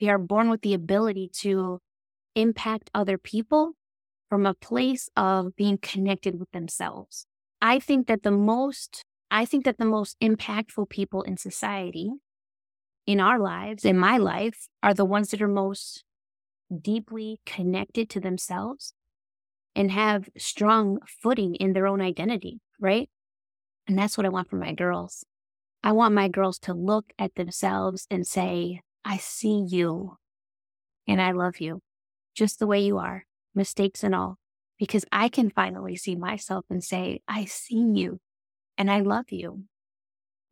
They 0.01 0.09
are 0.09 0.18
born 0.18 0.49
with 0.49 0.62
the 0.62 0.73
ability 0.73 1.31
to 1.40 1.81
impact 2.35 2.90
other 2.94 3.18
people 3.18 3.73
from 4.31 4.46
a 4.46 4.55
place 4.55 5.11
of 5.14 5.55
being 5.55 5.77
connected 5.77 6.40
with 6.40 6.51
themselves. 6.53 7.27
I 7.61 7.79
think 7.79 8.07
that 8.07 8.23
the 8.23 8.31
most 8.31 9.05
I 9.31 9.44
think 9.44 9.64
that 9.64 9.79
the 9.79 9.85
most 9.85 10.16
impactful 10.20 10.88
people 10.88 11.23
in 11.23 11.37
society, 11.37 12.11
in 13.07 13.20
our 13.20 13.38
lives, 13.38 13.85
in 13.85 13.96
my 13.96 14.16
life, 14.16 14.66
are 14.83 14.94
the 14.94 15.05
ones 15.05 15.31
that 15.31 15.42
are 15.42 15.46
most 15.46 16.05
deeply 16.81 17.38
connected 17.44 18.09
to 18.11 18.18
themselves 18.18 18.94
and 19.74 19.90
have 19.90 20.28
strong 20.37 20.98
footing 21.22 21.54
in 21.54 21.72
their 21.72 21.87
own 21.87 22.00
identity, 22.00 22.61
right? 22.80 23.09
And 23.87 23.98
that's 23.98 24.16
what 24.16 24.26
I 24.26 24.30
want 24.30 24.50
for 24.50 24.56
my 24.56 24.72
girls. 24.72 25.24
I 25.83 25.92
want 25.92 26.14
my 26.14 26.28
girls 26.28 26.59
to 26.61 26.74
look 26.74 27.12
at 27.18 27.35
themselves 27.35 28.06
and 28.11 28.26
say, 28.26 28.83
I 29.04 29.16
see 29.16 29.64
you 29.66 30.18
and 31.09 31.20
I 31.20 31.33
love 31.33 31.61
you 31.61 31.80
just 32.35 32.59
the 32.59 32.66
way 32.66 32.80
you 32.80 32.98
are, 32.98 33.24
mistakes 33.54 34.04
and 34.04 34.14
all, 34.14 34.37
because 34.78 35.04
I 35.11 35.28
can 35.28 35.50
finally 35.50 35.96
see 35.96 36.16
myself 36.16 36.64
and 36.70 36.83
say, 36.83 37.20
I 37.26 37.44
see 37.46 37.85
you 37.94 38.20
and 38.78 38.90
I 38.90 39.00
love 39.00 39.26
you. 39.30 39.64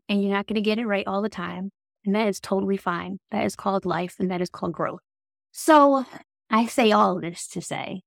And 0.08 0.22
you're 0.22 0.32
not 0.32 0.46
going 0.46 0.56
to 0.56 0.60
get 0.62 0.78
it 0.78 0.86
right 0.86 1.06
all 1.06 1.22
the 1.22 1.28
time. 1.28 1.70
And 2.04 2.14
that 2.14 2.28
is 2.28 2.40
totally 2.40 2.76
fine. 2.76 3.18
That 3.30 3.44
is 3.44 3.56
called 3.56 3.84
life 3.84 4.16
and 4.18 4.30
that 4.30 4.40
is 4.40 4.48
called 4.48 4.72
growth. 4.72 5.00
So 5.52 6.04
I 6.50 6.66
say 6.66 6.92
all 6.92 7.20
this 7.20 7.46
to 7.48 7.60
say, 7.60 8.02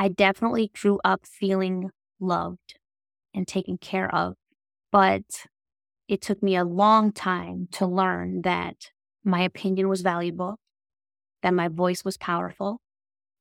I 0.00 0.06
definitely 0.06 0.70
grew 0.80 1.00
up 1.04 1.26
feeling 1.26 1.90
loved 2.20 2.78
and 3.34 3.48
taken 3.48 3.78
care 3.78 4.14
of, 4.14 4.34
but 4.92 5.46
it 6.06 6.22
took 6.22 6.40
me 6.40 6.54
a 6.54 6.64
long 6.64 7.10
time 7.10 7.66
to 7.72 7.86
learn 7.86 8.42
that 8.42 8.92
my 9.24 9.40
opinion 9.42 9.88
was 9.88 10.02
valuable, 10.02 10.56
that 11.42 11.52
my 11.52 11.66
voice 11.66 12.04
was 12.04 12.16
powerful, 12.16 12.80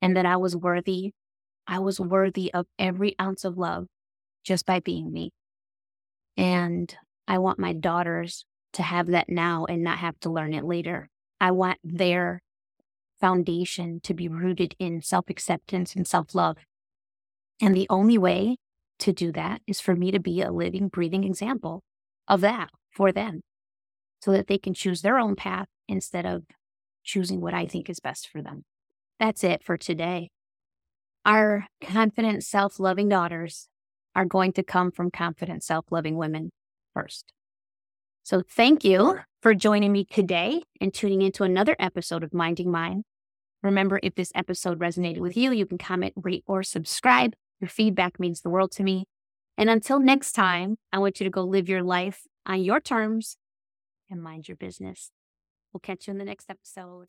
and 0.02 0.18
that 0.18 0.26
I 0.26 0.36
was 0.38 0.56
worthy. 0.56 1.12
I 1.68 1.78
was 1.78 2.00
worthy 2.00 2.52
of 2.54 2.66
every 2.80 3.16
ounce 3.22 3.46
of 3.46 3.58
love 3.58 3.86
just 4.44 4.66
by 4.66 4.80
being 4.80 5.14
me. 5.14 5.30
And 6.36 6.94
I 7.28 7.38
want 7.38 7.60
my 7.60 7.74
daughters 7.74 8.46
to 8.74 8.84
have 8.84 9.08
that 9.08 9.30
now 9.30 9.66
and 9.66 9.84
not 9.84 10.00
have 10.00 10.20
to 10.22 10.32
learn 10.32 10.56
it 10.56 10.66
later. 10.66 11.10
I 11.40 11.52
want 11.52 11.78
their 11.84 12.42
foundation 13.20 14.00
to 14.04 14.14
be 14.14 14.28
rooted 14.28 14.76
in 14.80 15.02
self 15.02 15.30
acceptance 15.30 15.96
and 15.96 16.08
self 16.08 16.36
love. 16.36 16.58
And 17.62 17.76
the 17.76 17.88
only 17.90 18.18
way 18.18 18.58
to 19.00 19.14
do 19.14 19.32
that 19.32 19.62
is 19.68 19.80
for 19.80 19.96
me 19.96 20.12
to 20.12 20.20
be 20.20 20.42
a 20.42 20.52
living, 20.52 20.88
breathing 20.88 21.24
example 21.24 21.84
of 22.28 22.42
that 22.42 22.70
for 22.92 23.12
them 23.12 23.42
so 24.22 24.32
that 24.32 24.48
they 24.48 24.58
can 24.58 24.74
choose 24.74 25.02
their 25.02 25.18
own 25.18 25.36
path 25.36 25.68
instead 25.88 26.26
of 26.26 26.44
choosing 27.04 27.42
what 27.42 27.54
I 27.54 27.66
think 27.66 27.90
is 27.90 28.00
best 28.00 28.28
for 28.28 28.42
them. 28.42 28.64
That's 29.20 29.44
it 29.44 29.64
for 29.64 29.78
today. 29.78 30.30
Our 31.26 31.66
confident, 31.82 32.44
self 32.44 32.80
loving 32.80 33.10
daughters 33.10 33.68
are 34.16 34.26
going 34.26 34.54
to 34.54 34.64
come 34.64 34.92
from 34.92 35.12
confident, 35.12 35.64
self 35.64 35.86
loving 35.92 36.18
women 36.18 36.52
first. 36.94 37.34
So 38.28 38.42
thank 38.42 38.84
you 38.84 39.20
for 39.42 39.56
joining 39.56 39.94
me 39.94 40.04
today 40.04 40.62
and 40.82 40.94
tuning 40.94 41.22
into 41.22 41.46
another 41.46 41.78
episode 41.80 42.26
of 42.26 42.34
Minding 42.34 42.70
Mine. 42.70 43.04
Remember, 43.64 44.02
if 44.04 44.16
this 44.16 44.34
episode 44.36 44.80
resonated 44.80 45.20
with 45.20 45.38
you, 45.38 45.54
you 45.54 45.66
can 45.66 45.78
comment, 45.78 46.12
rate, 46.18 46.44
or 46.46 46.62
subscribe. 46.62 47.36
Your 47.62 47.70
feedback 47.70 48.20
means 48.20 48.42
the 48.42 48.50
world 48.50 48.74
to 48.74 48.84
me. 48.84 49.06
And 49.58 49.70
until 49.70 50.02
next 50.02 50.34
time, 50.34 50.76
I 50.92 51.00
want 51.00 51.22
you 51.22 51.24
to 51.24 51.30
go 51.30 51.44
live 51.44 51.70
your 51.70 51.84
life 51.84 52.24
on 52.46 52.62
your 52.62 52.82
terms 52.82 53.38
and 54.10 54.22
mind 54.22 54.50
your 54.50 54.58
business. 54.58 55.10
We'll 55.72 55.80
catch 55.80 56.06
you 56.06 56.12
in 56.12 56.18
the 56.18 56.26
next 56.26 56.50
episode. 56.50 57.08